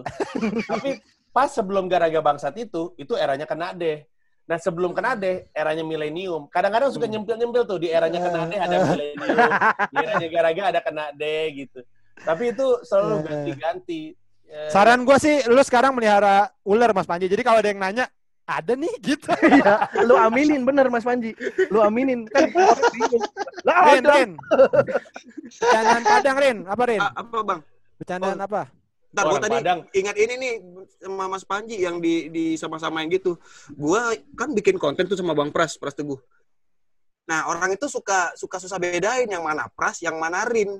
Tapi 0.65 1.03
pas 1.29 1.51
sebelum 1.51 1.91
Garaga 1.91 2.24
Bangsat 2.24 2.55
itu, 2.55 2.96
itu 2.96 3.13
eranya 3.19 3.43
Kenade. 3.43 4.08
Nah 4.50 4.58
sebelum 4.58 4.98
Kenade, 4.98 5.53
eranya 5.53 5.86
Milenium. 5.86 6.50
Kadang-kadang 6.50 6.89
suka 6.89 7.06
nyempil-nyempil 7.06 7.70
tuh 7.70 7.77
di 7.77 7.94
eranya 7.94 8.18
Kenade 8.18 8.58
ada 8.58 8.75
Milenium, 8.89 9.29
di 9.93 9.97
eranya 10.02 10.28
Garaga 10.34 10.62
ada 10.73 10.80
Kenade 10.82 11.36
gitu. 11.54 11.80
Tapi 12.19 12.43
itu 12.50 12.65
selalu 12.82 13.13
Hmm. 13.13 13.26
ganti-ganti. 13.30 14.02
Eh, 14.50 14.69
Saran 14.73 15.06
gue 15.06 15.17
sih, 15.21 15.45
lu 15.45 15.62
sekarang 15.62 15.93
melihara 15.93 16.50
ular 16.65 16.89
Mas 16.97 17.06
Panji. 17.06 17.30
Jadi 17.30 17.45
kalau 17.45 17.62
ada 17.62 17.69
yang 17.69 17.78
nanya, 17.78 18.10
ada 18.50 18.73
nih 18.73 18.89
gitu. 19.13 19.30
Iya, 19.38 19.86
lu 20.10 20.17
aminin 20.17 20.65
bener 20.65 20.89
Mas 20.89 21.06
Panji. 21.06 21.38
Lu 21.69 21.86
aminin 21.86 22.26
kan. 22.26 22.50
Lah 23.62 23.93
Rin. 23.93 24.02
Rin. 24.02 24.30
Bercandaan 25.45 26.02
Padang, 26.02 26.38
Rin. 26.41 26.58
Apa, 26.65 26.84
Rin? 26.89 27.02
Apa 27.06 27.38
bang? 27.45 27.60
Bercandaan 28.02 28.39
apa? 28.41 28.62
Ntar 29.10 29.26
gue 29.26 29.39
tadi 29.41 29.58
Padang. 29.58 29.80
ingat 29.89 30.15
ini 30.22 30.34
nih 30.38 30.54
sama 31.02 31.26
Mas 31.26 31.41
Panji 31.41 31.82
yang 31.82 31.98
di 31.98 32.30
di 32.30 32.45
sama-sama 32.62 33.02
yang 33.02 33.10
gitu. 33.10 33.41
Gua 33.74 34.13
kan 34.38 34.54
bikin 34.54 34.78
konten 34.78 35.10
tuh 35.10 35.17
sama 35.17 35.34
Bang 35.34 35.50
Pras, 35.50 35.82
Pras 35.82 35.98
Teguh. 35.98 36.22
Nah, 37.26 37.50
orang 37.50 37.74
itu 37.74 37.89
suka 37.89 38.34
suka 38.38 38.62
susah 38.62 38.78
bedain 38.78 39.26
yang 39.26 39.41
mana 39.41 39.65
Pras, 39.74 40.02
yang 40.06 40.17
mana 40.22 40.45
Rin. 40.45 40.78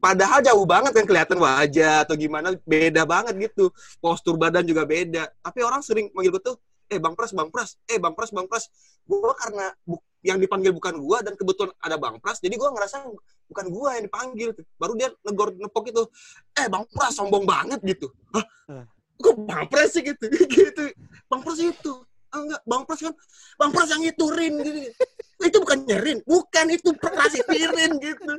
Padahal 0.00 0.44
jauh 0.44 0.64
banget 0.68 0.92
kan 0.92 1.04
kelihatan 1.08 1.40
wajah 1.40 2.04
atau 2.04 2.16
gimana 2.16 2.52
beda 2.64 3.04
banget 3.08 3.52
gitu. 3.52 3.72
Postur 4.00 4.36
badan 4.36 4.64
juga 4.64 4.84
beda. 4.84 5.32
Tapi 5.40 5.60
orang 5.64 5.80
sering 5.80 6.12
manggil 6.12 6.32
gue 6.36 6.44
tuh, 6.44 6.56
"Eh 6.92 7.00
Bang 7.00 7.16
Pras, 7.16 7.32
Bang 7.32 7.48
Pras, 7.48 7.76
eh 7.88 7.96
Bang 7.96 8.12
Pras, 8.12 8.28
Bang 8.32 8.48
Pras." 8.48 8.68
Gua 9.04 9.32
karena 9.36 9.72
bu- 9.84 10.00
yang 10.24 10.40
dipanggil 10.40 10.72
bukan 10.72 10.96
gua 11.04 11.20
dan 11.20 11.36
kebetulan 11.36 11.76
ada 11.84 12.00
Bang 12.00 12.16
Pras, 12.16 12.40
jadi 12.40 12.56
gua 12.56 12.72
ngerasa 12.72 13.04
bukan 13.46 13.66
gua 13.68 14.00
yang 14.00 14.08
dipanggil. 14.08 14.56
Baru 14.80 14.96
dia 14.96 15.12
negor 15.20 15.52
nepok 15.52 15.92
itu, 15.92 16.02
"Eh 16.56 16.66
Bang 16.72 16.88
Pras 16.88 17.12
sombong 17.20 17.44
banget 17.44 17.84
gitu." 17.84 18.08
Hah? 18.32 18.44
Kok 19.20 19.44
Bang 19.44 19.68
Pras 19.68 19.92
sih 19.92 20.02
gitu? 20.02 20.24
gitu. 20.56 20.84
Bang 21.28 21.44
Pras 21.44 21.60
itu. 21.60 21.92
Ah, 22.32 22.40
enggak, 22.42 22.62
Bang 22.66 22.82
Pras 22.82 23.00
kan 23.04 23.14
Bang 23.60 23.70
Pras 23.70 23.88
yang 23.92 24.02
itu 24.02 24.24
Rin 24.32 24.54
gitu. 24.58 24.80
Itu 25.44 25.56
bukan 25.60 25.86
Rin, 25.86 26.18
bukan 26.24 26.66
itu 26.72 26.90
Pras 26.96 27.36
itu 27.36 27.52
Rin 27.52 27.92
gitu. 28.00 28.34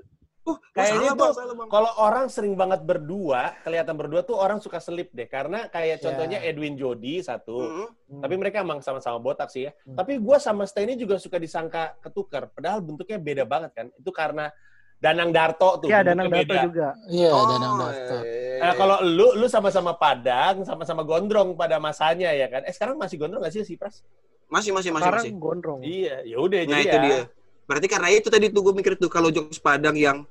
Oh, 0.46 0.62
Kayaknya 0.72 1.18
tuh 1.18 1.34
Bang. 1.58 1.70
Kalau 1.74 1.92
orang 1.98 2.30
sering 2.30 2.54
banget 2.54 2.86
berdua, 2.86 3.58
kelihatan 3.66 3.98
berdua 3.98 4.22
tuh 4.22 4.38
orang 4.38 4.62
suka 4.62 4.78
selip 4.78 5.10
deh. 5.10 5.26
Karena 5.26 5.66
kayak 5.66 6.06
contohnya 6.06 6.38
Edwin 6.38 6.78
Jody 6.78 7.18
satu, 7.20 7.66
Mm-mm. 7.66 8.22
tapi 8.22 8.38
mereka 8.38 8.62
emang 8.62 8.78
sama-sama 8.78 9.18
botak 9.18 9.50
sih 9.50 9.66
ya. 9.66 9.72
Hmm. 9.84 9.98
Tapi 9.98 10.22
gua 10.22 10.38
sama 10.38 10.70
Steny 10.70 10.94
juga 10.94 11.18
suka 11.18 11.42
disangka 11.42 11.98
ketukar, 11.98 12.54
padahal 12.54 12.78
bentuknya 12.80 13.18
beda 13.18 13.44
banget 13.44 13.74
kan. 13.74 13.88
Itu 13.98 14.14
karena 14.14 14.54
Danang 14.96 15.34
Darto 15.34 15.82
tuh. 15.82 15.90
Iya, 15.90 16.06
Danang 16.06 16.30
beda. 16.30 16.62
juga. 16.62 16.90
Iya, 17.10 17.30
Oh, 17.30 17.46
Danang 17.50 17.74
Darto. 17.82 18.16
eh. 18.22 18.62
Nah, 18.62 18.74
kalau 18.74 18.98
lu, 19.02 19.28
lu 19.36 19.48
sama-sama 19.50 19.98
Padang, 19.98 20.62
sama-sama 20.62 21.02
gondrong 21.02 21.54
pada 21.54 21.82
masanya 21.82 22.30
ya 22.32 22.46
kan. 22.48 22.62
Eh 22.64 22.72
sekarang 22.72 22.96
masih 22.96 23.18
gondrong 23.18 23.42
gak 23.42 23.52
sih 23.52 23.66
si 23.66 23.76
Pras? 23.76 24.06
masih 24.46 24.78
masih 24.78 24.94
masih 24.94 25.10
Sekarang 25.10 25.24
masih. 25.26 25.34
gondrong. 25.42 25.80
Iya, 25.82 26.22
ya 26.22 26.38
udah 26.38 26.60
Nah 26.62 26.70
jadi 26.70 26.84
itu 26.86 26.96
ya. 26.96 27.02
dia. 27.02 27.20
Berarti 27.66 27.88
karena 27.90 28.10
itu 28.14 28.30
tadi 28.30 28.50
tuh 28.50 28.62
gue 28.62 28.74
mikir 28.78 28.94
tuh 28.96 29.10
kalau 29.10 29.34
jokes 29.34 29.58
Padang 29.58 29.98
yang 29.98 30.24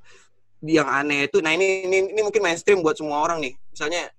yang 0.65 0.87
aneh 0.87 1.27
itu, 1.29 1.43
nah 1.43 1.53
ini 1.53 1.85
ini, 1.85 1.97
ini 2.15 2.21
mungkin 2.25 2.41
mainstream 2.41 2.81
buat 2.81 2.97
semua 2.97 3.21
orang 3.21 3.37
nih. 3.43 3.53
Misalnya 3.69 4.09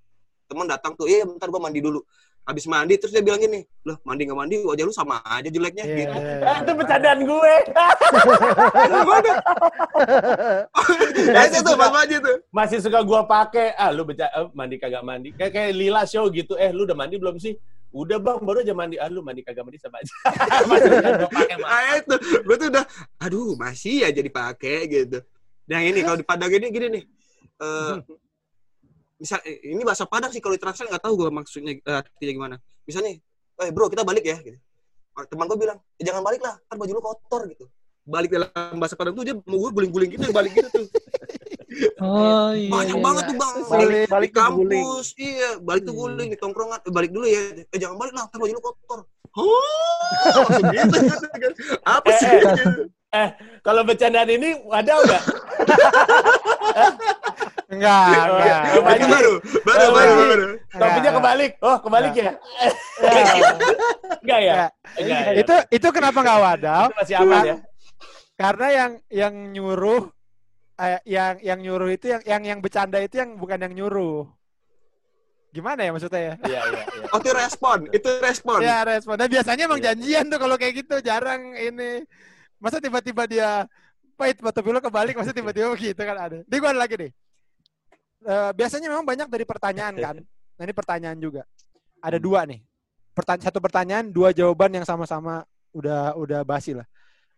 teman 0.46 0.68
datang 0.68 0.94
tuh, 0.94 1.09
iya 1.11 1.26
bentar 1.26 1.48
gue 1.50 1.59
mandi 1.59 1.81
dulu. 1.83 2.05
Habis 2.46 2.70
mandi 2.70 2.94
terus 2.94 3.11
dia 3.11 3.18
bilang 3.26 3.42
gini, 3.42 3.66
loh 3.83 3.98
mandi 4.07 4.22
nggak 4.22 4.38
mandi 4.38 4.57
wajah 4.62 4.87
lu 4.87 4.94
sama 4.94 5.18
aja 5.26 5.50
jeleknya 5.50 5.83
Iya, 5.83 5.96
gitu. 5.98 6.18
iya, 6.22 6.46
Ah, 6.46 6.57
itu 6.62 6.72
bercandaan 6.79 7.20
gue. 7.26 7.55
Ya 11.35 11.40
itu 11.50 11.59
tuh 11.66 11.74
Mas 11.74 11.90
tuh. 12.07 12.37
masih 12.55 12.79
suka 12.79 13.02
gua 13.02 13.26
pakai 13.26 13.74
ah 13.74 13.90
lu 13.90 14.07
beca 14.07 14.31
eh, 14.31 14.46
mandi 14.55 14.76
kagak 14.79 15.02
mandi 15.02 15.35
kayak 15.35 15.52
kayak 15.52 15.72
lila 15.74 16.07
show 16.07 16.31
gitu 16.31 16.55
eh 16.55 16.70
lu 16.70 16.87
udah 16.87 16.94
mandi 16.94 17.18
belum 17.18 17.35
sih 17.42 17.59
udah 17.94 18.18
bang 18.18 18.40
baru 18.42 18.59
aja 18.66 18.75
mandi 18.75 18.96
ah 18.99 19.09
lu 19.09 19.22
mandi 19.22 19.40
kagak 19.46 19.62
mandi 19.62 19.79
sama 19.79 20.03
aja. 20.03 20.14
Ah 21.66 21.99
itu, 21.99 22.14
gue 22.42 22.57
tuh 22.59 22.68
udah, 22.70 22.85
aduh 23.22 23.55
masih 23.59 24.07
aja 24.07 24.20
dipakai 24.20 24.87
gitu. 24.90 25.18
Nah 25.66 25.81
ini 25.83 26.03
kalau 26.03 26.18
di 26.18 26.27
Padang 26.27 26.51
ini 26.53 26.66
gini 26.70 26.87
nih, 26.99 27.05
eh 27.62 27.94
misal 29.16 29.40
ini 29.46 29.83
bahasa 29.83 30.05
Padang 30.05 30.31
sih 30.31 30.44
kalau 30.44 30.55
ditranslate 30.55 30.92
nggak 30.92 31.05
tahu 31.05 31.14
gue 31.27 31.31
maksudnya 31.33 31.72
eh, 31.79 31.96
artinya 31.96 32.33
gimana. 32.33 32.57
Misalnya, 32.87 33.18
eh 33.64 33.70
bro 33.72 33.90
kita 33.90 34.07
balik 34.07 34.25
ya. 34.25 34.38
Gitu. 34.40 34.59
Teman 35.16 35.49
gue 35.49 35.59
bilang, 35.59 35.79
"Eh, 35.96 36.05
jangan 36.05 36.20
balik 36.20 36.44
lah, 36.44 36.61
kan 36.68 36.77
baju 36.77 36.92
lu 36.92 37.03
kotor 37.03 37.49
gitu. 37.49 37.66
Balik 38.07 38.31
dalam 38.37 38.77
bahasa 38.79 38.94
Padang 38.94 39.16
tuh 39.16 39.25
dia 39.27 39.35
mau 39.35 39.59
gue 39.59 39.70
guling-guling 39.72 40.11
gitu, 40.12 40.31
balik 40.31 40.53
gitu 40.55 40.68
tuh. 40.70 40.87
Oh 41.99 42.51
iya. 42.51 42.71
Banyak 42.71 42.97
iya. 42.97 43.05
banget 43.05 43.23
tuh 43.25 43.37
bang. 43.37 43.55
Balik- 43.67 44.09
balik 44.09 44.31
di 44.31 44.37
tuh 44.37 44.49
guling. 44.51 44.85
kampus, 44.87 45.07
iya 45.17 45.49
balik 45.61 45.83
tuh 45.85 45.95
guling 45.95 46.29
di 46.31 46.39
tongkrongan. 46.39 46.79
Eh, 46.83 46.93
balik 46.93 47.11
dulu 47.11 47.27
ya. 47.27 47.41
Eh 47.67 47.79
jangan 47.79 47.97
balik 47.97 48.15
lah, 48.15 48.25
kan 48.29 48.37
baju 48.37 48.53
lu 48.53 48.62
kotor. 48.62 49.01
Oh, 49.37 50.49
gitu 50.73 50.97
kan. 50.97 51.21
Apa 51.85 52.09
sih? 52.17 52.27
Eh, 52.27 52.41
gitu? 52.41 52.65
kalau 53.61 53.81
bercandaan 53.83 54.29
ini 54.29 54.57
ada 54.67 54.93
nggak 54.97 55.23
Enggak, 57.67 58.07
enggak. 58.07 58.39
Iya. 58.39 58.59
Itu 58.71 59.07
baru, 59.07 59.33
baru, 59.67 59.83
Eh, 59.83 59.91
baru, 59.91 60.12
baru. 60.31 60.45
topinya 60.71 61.11
kebalik 61.12 61.53
oh 61.61 61.77
kebalik 61.83 62.12
ya 62.15 62.31
enggak 64.23 64.41
ya 64.41 64.55
Enggak. 64.97 65.21
ya? 65.27 65.33
Itu 65.35 65.55
itu 65.73 65.89
kenapa 65.91 66.19
nggak 66.23 66.41
wadaw? 66.41 66.85
Itu 66.89 66.97
masih 67.01 67.15
aman 67.21 67.41
ya 67.45 67.57
Karena 68.37 68.67
yang 68.69 68.91
yang 69.09 69.35
nyuruh 69.51 70.12
eh, 70.77 71.01
yang 71.09 71.35
yang 71.41 71.59
nyuruh 71.61 71.91
itu 71.91 72.07
yang 72.12 72.23
yang 72.25 72.43
yang 72.45 72.59
bercanda 72.61 73.01
itu 73.01 73.17
yang 73.21 73.37
bukan 73.37 73.59
yang 73.61 73.75
nyuruh. 73.75 74.29
gimana 75.57 75.89
ya 75.89 75.91
maksudnya 75.95 76.21
ya? 76.21 76.35
Iya, 76.45 76.61
iya, 76.69 76.83
iya. 76.85 77.09
Oh, 77.09 77.19
itu 77.19 77.33
respon. 77.33 77.79
Itu 77.89 78.09
respon. 78.21 78.61
Ya 78.61 78.85
respon. 78.85 79.17
Nah 79.17 79.25
biasanya 79.25 79.65
emang 79.65 79.81
Iya. 79.81 79.97
janjian 79.97 80.29
tuh 80.29 80.37
kalau 80.37 80.61
kayak 80.61 80.85
gitu 80.85 81.01
jarang 81.01 81.57
ini. 81.57 82.05
Masa 82.61 82.77
tiba-tiba 82.77 83.25
dia 83.25 83.65
pahit 84.21 84.37
foto 84.37 84.61
film 84.61 84.77
kebalik, 84.85 85.17
masa 85.17 85.33
tiba-tiba 85.33 85.73
gitu 85.81 85.97
kan 85.97 86.17
ada. 86.29 86.45
Ini 86.45 86.57
gue 86.61 86.69
ada 86.69 86.77
lagi 86.77 86.95
nih. 87.01 87.11
Eh, 88.27 88.51
biasanya 88.53 88.93
memang 88.93 89.09
banyak 89.09 89.33
dari 89.33 89.49
pertanyaan 89.49 89.95
kan. 89.97 90.17
Nah 90.61 90.62
ini 90.69 90.75
pertanyaan 90.77 91.17
juga. 91.17 91.49
Ada 92.05 92.21
dua 92.21 92.45
nih. 92.45 92.61
Pertanya 93.17 93.49
satu 93.49 93.57
pertanyaan, 93.57 94.12
dua 94.12 94.37
jawaban 94.37 94.77
yang 94.77 94.85
sama-sama 94.85 95.41
udah 95.73 96.12
udah 96.21 96.45
basi 96.45 96.77
lah. 96.77 96.85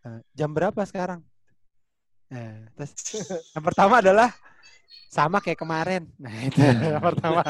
Eh, 0.03 0.19
jam 0.35 0.51
berapa 0.51 0.83
sekarang? 0.83 1.23
Eh, 2.29 2.69
terus 2.77 2.91
yang 3.57 3.63
pertama 3.65 4.05
adalah 4.05 4.29
sama 5.09 5.41
kayak 5.41 5.59
kemarin. 5.59 6.03
Nah 6.23 6.33
itu 6.45 6.61
yang 6.61 7.01
pertama. 7.01 7.41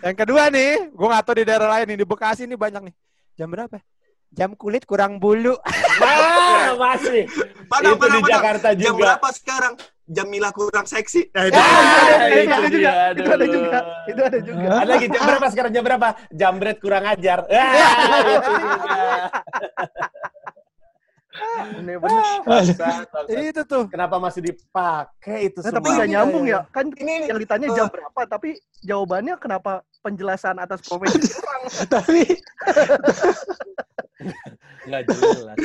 Yang 0.00 0.16
kedua 0.22 0.42
nih, 0.48 0.94
gue 0.94 1.06
nggak 1.10 1.24
tahu 1.26 1.36
di 1.42 1.44
daerah 1.44 1.68
lain 1.76 1.86
nih 1.90 1.98
di 2.00 2.06
Bekasi 2.06 2.46
nih 2.46 2.56
banyak 2.56 2.82
nih. 2.88 2.94
Jam 3.36 3.50
berapa? 3.50 3.82
Jam 4.32 4.54
kulit 4.56 4.88
kurang 4.88 5.18
bulu. 5.20 5.54
Ah, 5.96 6.76
masih. 6.76 7.24
Padahal, 7.72 7.96
itu 7.96 8.00
padahal, 8.04 8.20
di. 8.20 8.28
Jakarta 8.28 8.68
Jam 8.76 8.92
juga. 8.92 9.16
berapa 9.16 9.28
sekarang? 9.32 9.72
Jam 10.06 10.26
kurang 10.52 10.86
seksi. 10.86 11.30
Nah, 11.32 11.44
itu. 11.48 11.56
Ah, 11.56 12.26
itu 12.28 12.36
itu 12.36 12.52
ada 12.52 12.68
juga, 12.68 12.90
dia, 12.92 12.94
itu 13.16 13.30
ada 13.32 13.46
juga, 13.46 13.78
itu 14.06 14.20
ada 14.20 14.38
juga. 14.44 14.66
Ada 14.66 14.90
lagi 14.92 15.06
jam 15.08 15.22
berapa 15.24 15.46
sekarang 15.50 15.70
jam 15.72 15.84
berapa? 15.86 16.08
Jambret 16.30 16.76
kurang 16.84 17.04
ajar. 17.08 17.38
Ah, 17.48 17.64
itu 21.36 21.44
juga. 21.44 21.76
Bener 21.76 21.96
bener. 21.98 22.22
Bangsat, 22.42 23.06
bangsat. 23.12 23.44
itu 23.44 23.62
tuh. 23.62 23.84
Kenapa 23.86 24.16
masih 24.16 24.40
dipakai 24.42 25.38
itu 25.46 25.58
Nah, 25.60 25.68
semua? 25.68 25.76
tapi 25.78 25.88
nggak 25.92 26.08
nyambung 26.10 26.44
ya. 26.44 26.60
Kan 26.72 26.86
Ini- 26.92 27.28
yang 27.28 27.38
ditanya 27.38 27.68
jam 27.72 27.86
berapa, 27.86 28.20
tapi 28.26 28.48
jawabannya 28.82 29.34
kenapa 29.36 29.72
penjelasan 30.06 30.62
atas 30.62 30.78
profesi 30.86 31.18
kurang. 31.34 31.62
Tapi 31.90 32.22
Nggak 34.86 35.02
jelas. 35.10 35.56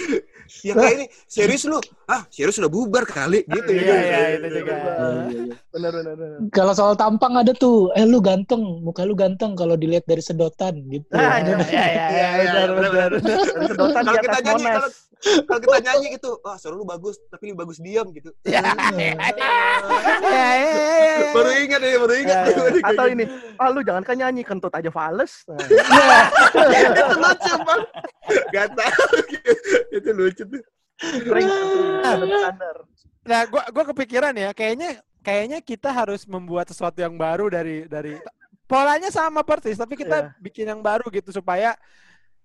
Ya 0.66 0.74
kayak 0.76 0.94
ini, 0.98 1.06
serius 1.30 1.64
lu? 1.64 1.80
Ah, 2.10 2.26
serius 2.28 2.60
udah 2.60 2.68
bubar 2.68 3.06
kali 3.08 3.46
gitu. 3.48 3.72
Iya, 3.72 3.80
gitu. 3.80 3.94
iya, 3.94 4.22
itu 4.36 4.48
juga. 4.62 4.74
Bener 5.72 5.92
bener 5.94 6.14
bener. 6.18 6.38
kalau 6.52 6.74
soal 6.76 6.94
tampang 6.98 7.40
ada 7.40 7.54
tuh, 7.56 7.94
eh 7.96 8.04
lu 8.04 8.20
ganteng, 8.20 8.60
muka 8.84 9.08
lu 9.08 9.16
ganteng 9.16 9.56
kalau 9.56 9.80
dilihat 9.80 10.04
dari 10.04 10.20
sedotan 10.20 10.82
gitu. 10.92 11.06
Ah, 11.16 11.40
Ada 11.40 11.54
iya. 11.54 11.64
Iya, 11.72 11.86
iya, 11.88 12.28
iya, 12.44 12.52
benar, 12.68 12.90
benar. 12.92 13.12
Sedotan 13.72 14.02
di 14.04 14.08
Kalau 14.10 14.20
kita 14.20 14.38
atas 14.38 14.44
nyanyi, 14.44 14.66
Monas. 14.66 14.76
kalau 14.76 14.90
kalau 15.22 15.60
kita 15.62 15.78
nyanyi 15.86 16.08
gitu, 16.18 16.32
wah 16.42 16.58
suara 16.58 16.74
lu 16.74 16.82
bagus, 16.82 17.16
tapi 17.30 17.54
lu 17.54 17.56
bagus 17.56 17.78
diam 17.78 18.10
gitu. 18.10 18.34
Iya, 18.42 18.58
iya, 18.98 19.14
iya, 19.38 20.50
iya. 20.58 21.30
Baru 21.30 21.50
ingat 21.54 21.80
ya, 21.80 21.98
baru 22.02 22.16
ingat. 22.18 22.38
Iya, 22.42 22.64
iya. 22.74 22.90
Atau 22.90 23.06
ini, 23.06 23.24
ah 23.62 23.70
lu 23.70 23.80
jangan 23.86 24.02
kan 24.02 24.16
nyanyi, 24.18 24.31
kentut 24.40 24.72
aja 24.72 24.88
fales. 24.88 25.44
Nah, 25.52 26.88
itu 26.88 27.16
lucu 27.20 27.54
bang. 27.68 27.82
Gak 28.56 28.68
tahu. 28.72 29.06
itu 30.00 30.10
lucu 30.16 30.44
tuh. 30.48 30.64
standar. 32.40 32.76
Nah, 33.28 33.42
gua 33.52 33.64
gua 33.70 33.84
kepikiran 33.92 34.32
ya, 34.32 34.56
kayaknya 34.56 35.04
kayaknya 35.20 35.60
kita 35.60 35.92
harus 35.92 36.24
membuat 36.24 36.72
sesuatu 36.72 37.04
yang 37.04 37.20
baru 37.20 37.52
dari 37.52 37.84
dari 37.86 38.16
polanya 38.66 39.12
sama 39.12 39.44
persis, 39.44 39.76
tapi 39.76 40.00
kita 40.00 40.32
Iya. 40.32 40.40
bikin 40.40 40.66
yang 40.72 40.80
baru 40.80 41.04
gitu 41.12 41.36
supaya 41.36 41.76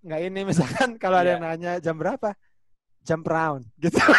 nggak 0.02 0.20
ini 0.26 0.40
misalkan 0.42 0.98
kalau 0.98 1.22
ada 1.22 1.30
Iya. 1.30 1.34
yang 1.38 1.42
nanya 1.46 1.72
jam 1.78 1.94
berapa? 1.94 2.34
Jam 3.06 3.22
round 3.22 3.70
gitu. 3.78 3.94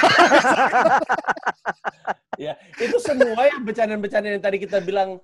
Ya, 2.37 2.53
itu 2.77 2.93
semua 3.01 3.49
yang 3.49 3.65
bercandaan-bercandaan 3.65 4.37
yang 4.37 4.45
tadi 4.45 4.61
kita 4.61 4.77
bilang 4.77 5.17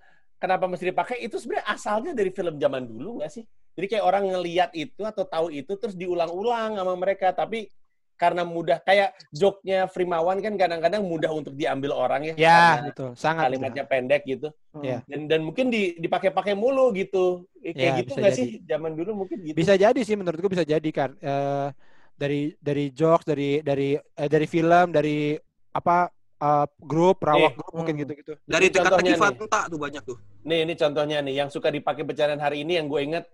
kenapa 0.44 0.68
mesti 0.68 0.92
dipakai 0.92 1.24
itu 1.24 1.40
sebenarnya 1.40 1.72
asalnya 1.72 2.12
dari 2.12 2.28
film 2.36 2.60
zaman 2.60 2.84
dulu 2.84 3.24
nggak 3.24 3.32
sih? 3.32 3.48
Jadi 3.80 3.86
kayak 3.96 4.04
orang 4.04 4.28
ngeliat 4.28 4.76
itu 4.76 5.02
atau 5.08 5.24
tahu 5.24 5.48
itu 5.56 5.72
terus 5.80 5.96
diulang-ulang 5.96 6.76
sama 6.76 6.94
mereka, 7.00 7.32
tapi 7.32 7.72
karena 8.14 8.46
mudah 8.46 8.78
kayak 8.84 9.16
joke-nya 9.34 9.90
Frimawan 9.90 10.38
kan 10.44 10.54
kadang-kadang 10.54 11.02
mudah 11.02 11.34
untuk 11.34 11.58
diambil 11.58 11.92
orang 11.98 12.22
ya, 12.30 12.34
Ya, 12.38 12.64
betul. 12.86 13.18
Sangat. 13.18 13.50
kalimatnya 13.50 13.84
pendek 13.88 14.22
gitu. 14.28 14.54
Iya. 14.80 15.02
Dan 15.10 15.26
dan 15.26 15.42
mungkin 15.42 15.74
di, 15.74 15.98
dipakai-pakai 15.98 16.54
mulu 16.54 16.94
gitu. 16.94 17.50
Eh, 17.64 17.74
Kayak 17.74 17.90
Ya, 17.90 18.00
gitu 18.04 18.12
nggak 18.20 18.34
sih 18.38 18.48
zaman 18.68 18.94
dulu 18.94 19.26
mungkin 19.26 19.42
gitu. 19.42 19.58
Bisa 19.58 19.74
jadi 19.80 19.98
sih 20.06 20.14
menurutku 20.14 20.52
bisa 20.52 20.62
jadi 20.68 20.90
kan. 20.94 21.18
Eh, 21.18 21.70
dari 22.14 22.54
dari 22.62 22.94
jokes, 22.94 23.26
dari 23.26 23.66
dari 23.66 23.98
eh, 23.98 24.30
dari 24.30 24.46
film, 24.46 24.94
dari 24.94 25.34
apa 25.74 26.06
eh, 26.44 26.66
grup, 26.84 27.24
rawak 27.24 27.56
Nih. 27.56 27.60
grup 27.64 27.74
mungkin 27.74 27.94
Hmm. 27.96 28.02
gitu-gitu. 28.04 28.34
Dari 28.44 28.68
Ini 28.68 28.76
contohnya 28.76 29.14
teka-teki. 29.16 29.24
Fanta 29.40 29.60
tuh 29.66 29.80
banyak 29.80 30.04
tuh. 30.04 30.18
Nih, 30.44 30.60
ini 30.68 30.74
contohnya 30.76 31.18
nih 31.24 31.34
yang 31.40 31.48
suka 31.48 31.72
dipakai 31.72 32.04
bercandaan 32.04 32.38
hari 32.38 32.68
ini 32.68 32.76
yang 32.76 32.92
gue 32.92 33.00
inget 33.00 33.26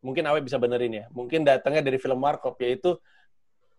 mungkin 0.00 0.28
Awe 0.28 0.40
bisa 0.40 0.56
benerin 0.56 0.92
ya. 0.92 1.04
Mungkin 1.10 1.40
datangnya 1.42 1.80
dari 1.80 1.96
film 1.96 2.20
Warkop 2.20 2.60
yaitu 2.60 3.00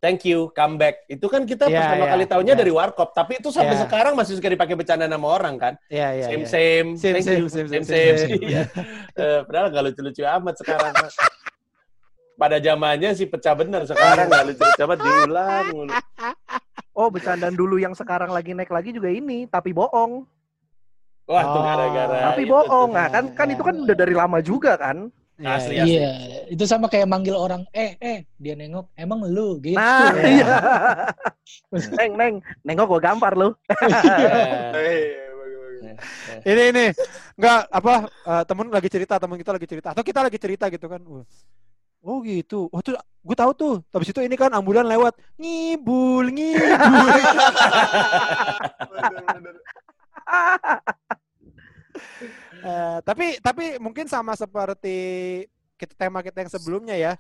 Thank 0.02 0.26
you, 0.26 0.50
come 0.58 0.82
back. 0.82 1.06
Itu 1.06 1.30
kan 1.30 1.46
kita 1.46 1.70
Iya, 1.70 1.78
pertama 1.78 2.10
iya, 2.10 2.12
kali 2.18 2.26
tahunya 2.26 2.54
iya. 2.58 2.62
dari 2.66 2.74
Warkop, 2.74 3.14
tapi 3.14 3.38
itu 3.38 3.54
sampai 3.54 3.78
Iya. 3.78 3.86
sekarang 3.86 4.18
masih 4.18 4.34
suka 4.34 4.50
dipakai 4.50 4.74
bercandaan 4.74 5.14
sama 5.14 5.30
orang 5.30 5.62
kan. 5.62 5.74
Iya, 5.94 6.08
iya. 6.18 6.26
same, 6.26 6.42
iya. 6.42 6.50
same 6.50 6.88
Same, 6.98 7.14
thank 7.14 7.26
same, 7.30 7.38
you, 7.38 7.46
same, 7.46 7.70
same, 7.70 7.86
same, 7.86 8.18
same. 8.18 8.18
same. 8.18 8.42
Iya. 8.42 8.64
Eh, 9.14 9.40
padahal 9.46 9.70
nggak 9.70 9.84
lucu-lucu 9.94 10.26
amat 10.26 10.56
sekarang. 10.58 10.94
Pada 12.34 12.58
zamannya 12.58 13.14
sih 13.14 13.30
pecah 13.30 13.54
bener, 13.54 13.86
sekarang 13.86 14.26
nggak 14.26 14.46
lucu-lucu 14.50 14.82
amat 14.82 15.00
diulang 15.06 15.66
mulu. 15.70 15.94
Oh, 17.02 17.10
bercandaan 17.10 17.58
dulu 17.58 17.82
yang 17.82 17.98
sekarang 17.98 18.30
lagi 18.30 18.54
naik 18.54 18.70
lagi 18.70 18.94
juga 18.94 19.10
ini, 19.10 19.50
tapi 19.50 19.74
bohong. 19.74 20.22
Wah, 21.26 21.44
tuh 21.50 21.58
Oh. 21.58 21.66
gara-gara. 21.66 22.18
Tapi 22.30 22.46
itu 22.46 22.54
bohong. 22.54 22.90
Nah, 22.94 23.10
kan 23.10 23.26
kan 23.34 23.48
itu 23.50 23.64
kan 23.66 23.74
udah 23.82 23.96
dari 23.98 24.14
lama 24.14 24.38
juga 24.38 24.78
kan. 24.78 25.10
Iya, 25.42 25.50
Asli, 25.58 25.74
iya. 25.74 25.82
asli. 25.82 25.98
Iya, 25.98 26.12
itu 26.54 26.64
sama 26.70 26.86
kayak 26.86 27.10
manggil 27.10 27.34
orang, 27.34 27.66
eh, 27.74 27.98
eh, 27.98 28.30
dia 28.38 28.54
nengok, 28.54 28.94
emang 28.94 29.26
lu 29.26 29.58
gitu. 29.58 29.82
Nah, 29.82 30.14
Iya. 30.14 30.22
iya. 31.74 31.90
neng, 31.98 32.12
neng, 32.14 32.34
nengok 32.62 32.86
gua 32.86 33.02
gampar 33.02 33.34
lu. 33.34 33.50
Iya. 34.78 35.98
Ini 36.46 36.64
ini 36.72 36.86
enggak 37.42 37.60
apa 37.74 37.94
eh, 38.06 38.44
temen 38.46 38.70
lagi 38.70 38.90
cerita, 38.94 39.18
temen 39.18 39.42
kita 39.42 39.52
lagi 39.58 39.66
cerita 39.66 39.88
atau 39.98 40.04
kita 40.06 40.20
lagi 40.22 40.38
cerita 40.38 40.66
gitu 40.70 40.86
kan. 40.86 41.02
Oh 42.06 42.18
gitu. 42.22 42.70
Oh 42.70 42.86
tuh 42.86 42.94
gue 43.22 43.38
tahu 43.38 43.52
tuh. 43.54 43.74
Habis 43.94 44.10
itu 44.10 44.22
ini 44.22 44.34
kan 44.34 44.50
ambulan 44.52 44.86
lewat 44.86 45.14
ngibul 45.38 46.26
ngibul. 46.30 46.70
Eh, 52.62 52.98
tapi 53.02 53.42
tapi 53.42 53.82
mungkin 53.82 54.06
sama 54.06 54.38
seperti 54.38 54.98
kita 55.76 55.98
tema 55.98 56.22
kita 56.22 56.46
yang 56.46 56.52
sebelumnya 56.54 56.94
ya. 56.94 57.14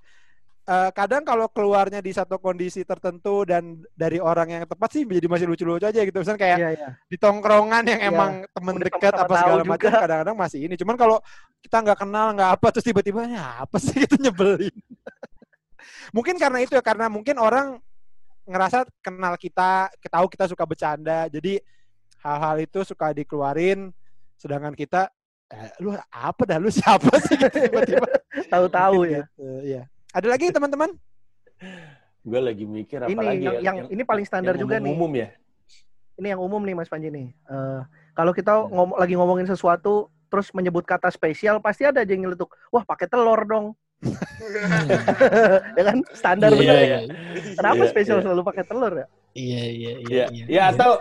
Eh, 0.61 0.89
kadang 0.93 1.25
kalau 1.25 1.49
keluarnya 1.49 1.97
di 1.97 2.13
satu 2.13 2.37
kondisi 2.37 2.85
tertentu 2.85 3.41
dan 3.41 3.81
dari 3.97 4.21
orang 4.21 4.53
yang 4.53 4.63
tepat 4.69 4.93
sih 4.93 5.01
menjadi 5.01 5.27
masih 5.27 5.47
lucu-lucu 5.49 5.89
aja 5.89 5.97
gitu. 5.97 6.13
Misalnya 6.21 6.41
kayak 6.45 6.57
Iya, 6.61 6.69
iya. 6.77 6.89
di 7.09 7.17
tongkrongan 7.17 7.83
yang 7.89 8.01
Iya. 8.05 8.09
emang 8.13 8.31
temen 8.53 8.73
Udah 8.77 8.85
dekat 8.85 9.13
apa 9.17 9.33
segala 9.33 9.63
macam 9.65 9.89
kadang-kadang 9.89 10.37
masih 10.37 10.59
ini. 10.69 10.75
Cuman 10.77 10.95
kalau 10.95 11.17
kita 11.65 11.77
nggak 11.81 11.99
kenal 12.05 12.27
nggak 12.37 12.51
apa 12.61 12.67
terus 12.69 12.85
tiba-tiba 12.85 13.25
ya 13.25 13.65
apa 13.65 13.77
sih 13.81 13.97
itu 14.05 14.15
nyebelin. 14.21 14.75
Mungkin 16.11 16.35
karena 16.35 16.59
itu 16.59 16.75
ya 16.75 16.83
karena 16.83 17.07
mungkin 17.07 17.35
orang 17.35 17.79
ngerasa 18.43 18.83
kenal 18.99 19.35
kita, 19.35 19.87
tahu 20.07 20.27
kita 20.27 20.45
suka 20.45 20.63
bercanda. 20.63 21.25
Jadi 21.27 21.59
hal-hal 22.19 22.61
itu 22.61 22.83
suka 22.83 23.11
dikeluarin 23.11 23.89
sedangkan 24.35 24.73
kita 24.73 25.09
eh, 25.49 25.69
lu 25.79 25.93
apa 26.09 26.41
dah 26.45 26.57
lu 26.57 26.69
siapa 26.69 27.09
sih 27.25 27.37
tiba-tiba 27.37 28.07
Tahu-tahu 28.49 29.05
ya. 29.05 29.23
gitu, 29.23 29.47
iya. 29.61 29.83
Ada 30.11 30.27
lagi 30.27 30.51
teman-teman? 30.51 30.91
Gue 32.21 32.41
lagi 32.41 32.65
mikir 32.65 33.01
apa 33.01 33.09
Ini 33.09 33.17
lagi 33.21 33.41
yang, 33.41 33.55
ya, 33.57 33.61
yang, 33.61 33.75
ini 33.89 34.03
paling 34.03 34.25
standar 34.25 34.53
yang 34.53 34.61
juga 34.67 34.77
nih. 34.77 34.93
umum 34.93 35.11
ya. 35.13 35.29
Ini 36.19 36.27
yang 36.37 36.41
umum 36.41 36.61
nih 36.61 36.75
Mas 36.75 36.89
Panji 36.91 37.09
nih. 37.09 37.27
Eh, 37.33 37.81
kalau 38.13 38.31
kita 38.31 38.67
ngom- 38.67 38.97
lagi 38.97 39.13
ngomongin 39.15 39.47
sesuatu 39.47 40.09
terus 40.27 40.49
menyebut 40.53 40.85
kata 40.85 41.11
spesial 41.11 41.59
pasti 41.59 41.83
ada 41.83 42.01
aja 42.01 42.11
yang 42.11 42.29
nyeletuk. 42.29 42.51
Wah, 42.69 42.83
pakai 42.83 43.09
telur 43.09 43.41
dong. 43.43 43.73
ya 45.77 45.83
kan? 45.85 45.97
Standar 46.13 46.49
Iya, 46.51 46.57
bener 46.57 46.75
iya, 46.75 46.85
ya. 46.85 46.99
Kenapa 47.57 47.83
Iya, 47.85 47.89
spesial 47.93 48.17
iya. 48.19 48.23
selalu 48.25 48.41
pakai 48.41 48.63
telur 48.65 48.93
ya? 48.93 49.07
Iya, 49.31 49.63
iya, 49.63 49.63
iya. 49.71 49.93
Iya, 50.11 50.25
iya. 50.33 50.45
ya 50.49 50.63
atau 50.73 50.91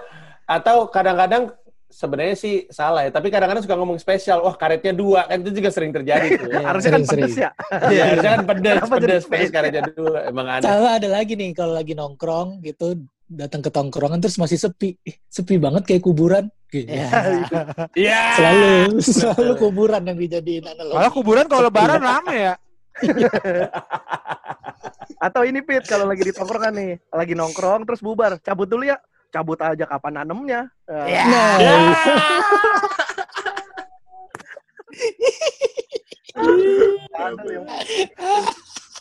atau 0.45 0.77
kadang-kadang 0.91 1.55
sebenarnya 1.91 2.37
sih 2.39 2.55
salah 2.71 3.03
ya, 3.07 3.11
tapi 3.11 3.35
kadang-kadang 3.35 3.67
suka 3.67 3.75
ngomong 3.75 3.99
spesial. 3.99 4.47
Wah, 4.47 4.55
karetnya 4.55 4.95
dua, 4.95 5.27
kan 5.27 5.43
itu 5.43 5.59
juga 5.59 5.71
sering 5.75 5.91
terjadi 5.91 6.39
tuh. 6.39 6.51
Iya, 6.55 6.67
Harusnya 6.71 6.91
kan 6.95 7.03
pedes 7.03 7.35
ya. 7.35 7.51
Iya, 7.91 8.03
harusnya 8.15 8.31
kan 8.39 8.45
pedes, 8.47 8.79
pedes, 8.79 8.91
pedes 8.91 9.23
spesial? 9.27 9.51
karetnya 9.51 9.83
dua. 9.91 10.19
Emang 10.31 10.47
aneh. 10.47 10.63
Sama 10.63 10.89
ada 11.03 11.09
lagi 11.11 11.35
nih 11.35 11.51
kalau 11.57 11.75
lagi 11.75 11.93
nongkrong 11.99 12.63
gitu 12.63 12.95
datang 13.31 13.63
ke 13.63 13.71
tongkrongan 13.71 14.23
terus 14.23 14.39
masih 14.39 14.59
sepi. 14.59 14.95
Ih, 15.03 15.17
sepi 15.27 15.59
banget 15.59 15.83
kayak 15.87 16.03
kuburan. 16.07 16.47
Gitu. 16.71 16.87
Iya. 16.87 17.09
Iya. 17.99 18.21
Selalu 18.39 18.71
selalu 19.19 19.53
kuburan 19.59 20.03
yang 20.07 20.19
dijadiin 20.19 20.65
analogi. 20.71 20.95
Kalau 20.95 21.11
kuburan 21.11 21.45
kalau 21.51 21.63
lebaran 21.67 21.99
rame 21.99 22.37
ya. 22.39 22.55
Atau 25.21 25.45
ini 25.45 25.61
Pit, 25.61 25.85
kalau 25.85 26.09
lagi 26.09 26.25
di 26.25 26.33
tongkrongan 26.33 26.73
nih, 26.75 26.93
lagi 27.13 27.35
nongkrong 27.37 27.85
terus 27.85 28.01
bubar, 28.01 28.41
cabut 28.41 28.67
dulu 28.69 28.89
ya. 28.89 28.97
Cabut 29.31 29.61
aja 29.63 29.87
kapan 29.87 30.25
nanemnya. 30.25 30.67
Eh, 30.91 31.07
Iya. 31.07 31.23
Nah, 31.29 31.55
Ya. 31.61 31.71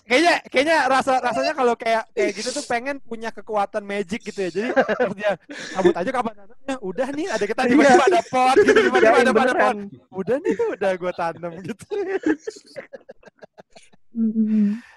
Ada 0.09 0.17
kayaknya 0.17 0.35
kayaknya 0.49 0.77
rasa 0.89 1.21
rasanya 1.21 1.53
kalau 1.53 1.77
kayak 1.77 2.09
kayak 2.17 2.33
gitu 2.33 2.49
tuh 2.49 2.65
pengen 2.65 2.97
punya 2.97 3.29
kekuatan 3.29 3.85
magic 3.85 4.25
gitu 4.25 4.41
ya. 4.41 4.49
Jadi 4.49 4.69
dia 5.13 5.37
cabut 5.77 5.93
aja 5.93 6.09
kapan 6.09 6.33
tanamnya, 6.33 6.75
udah 6.81 7.07
nih 7.13 7.27
ada 7.29 7.45
kita 7.45 7.61
tiba-tiba 7.69 8.05
ada 8.09 8.21
pot 8.25 8.55
gitu, 8.57 8.79
tiba-tiba 8.89 9.17
ada 9.21 9.29
pada 9.29 9.29
pot. 9.29 9.37
beneran. 9.37 9.77
Udah 10.09 10.35
nih 10.41 10.51
tuh 10.57 10.67
udah 10.73 10.91
gue 10.97 11.11
tanam 11.13 11.53
gitu. 11.61 11.85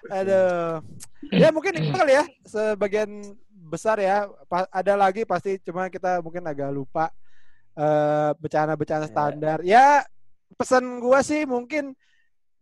Aduh. 0.09 0.81
Ya 1.29 1.49
mungkin 1.53 1.73
itu 1.77 1.93
kali 1.93 2.13
ya 2.17 2.25
sebagian 2.49 3.11
besar 3.69 4.01
ya. 4.01 4.33
Pa- 4.49 4.73
ada 4.73 4.97
lagi 4.97 5.29
pasti 5.29 5.61
cuma 5.61 5.93
kita 5.93 6.25
mungkin 6.25 6.41
agak 6.49 6.73
lupa 6.73 7.13
eh 7.77 8.33
bencana-bencana 8.41 9.13
standar. 9.13 9.61
Ya 9.61 10.09
pesan 10.57 11.05
gua 11.05 11.21
sih 11.21 11.45
mungkin 11.45 11.93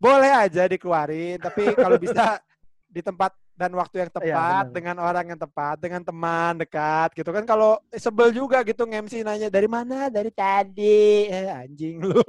boleh 0.01 0.33
aja 0.33 0.65
dikeluarin, 0.65 1.37
tapi 1.37 1.77
kalau 1.77 2.01
bisa 2.05 2.41
di 2.91 3.05
tempat 3.05 3.37
dan 3.61 3.77
waktu 3.77 4.01
yang 4.01 4.09
tepat 4.09 4.65
benar. 4.65 4.73
dengan 4.73 4.97
orang 5.05 5.25
yang 5.37 5.37
tepat, 5.37 5.77
dengan 5.77 6.01
teman 6.01 6.57
dekat 6.57 7.13
gitu 7.13 7.29
kan. 7.29 7.45
Kalau 7.45 7.77
sebel 7.93 8.33
juga 8.33 8.65
gitu 8.65 8.89
nge-MC 8.89 9.21
nanya 9.21 9.53
dari 9.53 9.69
mana? 9.69 10.09
Dari 10.09 10.33
tadi. 10.33 11.29
Eh 11.29 11.45
anjing 11.45 12.01
lu. 12.01 12.25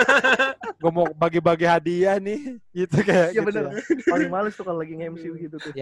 Gue 0.80 0.90
mau 0.94 1.10
bagi-bagi 1.18 1.66
hadiah 1.66 2.22
nih 2.22 2.62
gitu 2.70 3.02
kayak 3.02 3.34
Iya 3.34 3.42
gitu 3.42 3.48
bener. 3.50 3.64
ya. 3.74 3.82
Paling 4.14 4.30
males 4.30 4.54
tuh 4.54 4.62
kalau 4.62 4.78
lagi 4.86 4.94
nge-MC 4.94 5.22
gitu 5.50 5.58
tuh. 5.58 5.74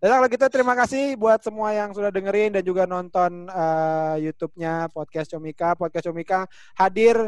Dan 0.00 0.08
kalau 0.08 0.26
gitu 0.32 0.44
terima 0.48 0.72
kasih 0.72 1.12
buat 1.20 1.44
semua 1.44 1.76
yang 1.76 1.92
sudah 1.92 2.08
dengerin 2.08 2.56
dan 2.56 2.64
juga 2.64 2.88
nonton 2.88 3.52
eh, 3.52 4.32
YouTube-nya 4.32 4.88
Podcast 4.96 5.28
Comika. 5.28 5.76
Podcast 5.76 6.08
Comika 6.08 6.48
hadir 6.72 7.20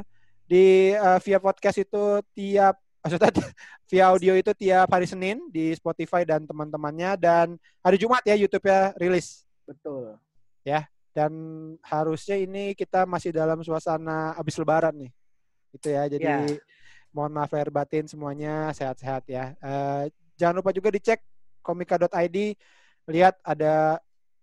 di 0.49 0.97
eh, 0.97 1.19
via 1.21 1.37
podcast 1.37 1.85
itu 1.85 2.25
tiap 2.33 2.81
maksudnya 3.01 3.31
via 3.91 4.05
audio 4.11 4.33
itu 4.35 4.53
tiap 4.55 4.89
hari 4.91 5.07
Senin 5.09 5.43
di 5.51 5.73
Spotify 5.75 6.27
dan 6.27 6.45
teman-temannya 6.45 7.17
dan 7.19 7.47
hari 7.83 7.97
Jumat 7.97 8.23
ya 8.27 8.35
YouTube-nya 8.37 8.95
rilis. 9.01 9.47
Betul. 9.67 10.17
Dan 11.19 11.33
harusnya 11.83 12.39
ini 12.39 12.79
kita 12.79 13.03
masih 13.03 13.35
dalam 13.35 13.59
suasana 13.67 14.39
habis 14.39 14.55
lebaran 14.55 14.95
nih. 14.95 15.11
Itu 15.75 15.91
ya. 15.91 16.07
Jadi 16.07 16.23
Ya. 16.23 16.47
mohon 17.11 17.35
maaf 17.35 17.51
lahir 17.51 17.75
batin 17.75 18.07
semuanya 18.07 18.71
sehat-sehat 18.71 19.27
ya. 19.27 19.59
Eh, 19.59 20.15
jangan 20.39 20.63
lupa 20.63 20.71
juga 20.71 20.95
dicek 20.95 21.19
komika.id 21.59 22.55
lihat 23.11 23.35
ada 23.43 23.99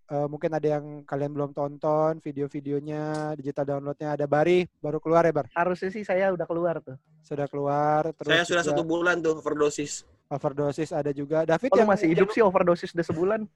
eh, 0.06 0.28
mungkin 0.28 0.52
ada 0.52 0.68
yang 0.72 0.86
kalian 1.02 1.32
belum 1.32 1.52
tonton 1.52 2.18
video-videonya 2.20 3.04
digital 3.36 3.66
downloadnya 3.68 4.14
ada 4.14 4.26
Bari 4.26 4.66
baru 4.78 4.98
keluar 4.98 5.24
ya 5.24 5.32
Bar 5.32 5.48
Harusnya 5.52 5.90
sih 5.90 6.02
saya 6.02 6.30
udah 6.30 6.44
keluar 6.44 6.80
tuh. 6.80 6.98
sudah 7.20 7.46
keluar 7.46 8.14
terus 8.14 8.30
Saya 8.30 8.44
sudah 8.44 8.62
juga 8.62 8.72
satu 8.72 8.84
bulan 8.84 9.18
tuh 9.18 9.34
overdosis. 9.36 10.06
overdosis 10.28 10.90
ada 10.90 11.10
juga 11.10 11.42
David 11.44 11.70
Oh, 11.70 11.78
yang 11.78 11.90
masih 11.90 12.08
hidup 12.08 12.30
sih 12.30 12.40
overdosis 12.40 12.94
udah 12.94 13.06
sebulan. 13.06 13.42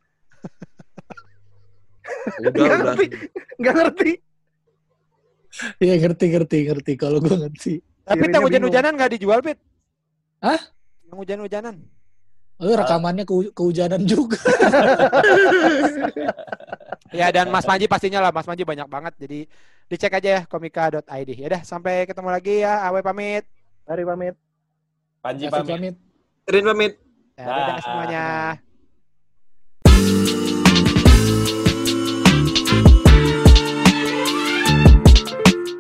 Udah, 2.40 2.50
Nggak 2.50 2.66
udah. 2.66 2.78
ngerti. 2.80 3.06
Nggak 3.60 3.76
ngerti. 3.76 4.12
Iya 5.78 5.94
ngerti 6.00 6.26
ngerti 6.30 6.58
ngerti 6.64 6.94
kalau 6.96 7.18
gue 7.20 7.36
ngerti. 7.38 7.74
tapi 8.02 8.18
Kirinya 8.18 8.34
yang 8.34 8.46
hujan-hujanan 8.46 8.92
nggak 8.96 9.12
dijual 9.14 9.40
Pit 9.40 9.58
Hah? 10.40 10.62
yang 11.06 11.18
hujan-hujanan 11.18 11.76
Oh, 12.60 12.76
rekamannya 12.76 13.24
ke, 13.24 13.56
kehujanan 13.56 14.04
juga. 14.04 14.36
ya 17.16 17.32
dan 17.32 17.50
Mas 17.50 17.66
Manji 17.66 17.88
pastinya 17.88 18.20
lah 18.22 18.36
Mas 18.36 18.46
Manji 18.46 18.68
banyak 18.68 18.86
banget 18.86 19.14
jadi 19.18 19.50
dicek 19.90 20.14
aja 20.14 20.30
ya 20.30 20.42
komika.id 20.46 21.30
ya 21.34 21.48
dah 21.50 21.62
sampai 21.66 22.06
ketemu 22.06 22.30
lagi 22.30 22.62
ya 22.62 22.86
Awe 22.86 23.02
pamit 23.02 23.50
Mari 23.90 24.06
pamit. 24.06 24.36
Panji 25.18 25.50
pamit. 25.50 25.66
pamit. 25.74 25.96
Rin 26.46 26.62
pamit. 26.62 26.94
ya, 27.34 27.46
dadah 27.50 27.66
Dah. 27.66 27.78
semuanya 27.82 28.26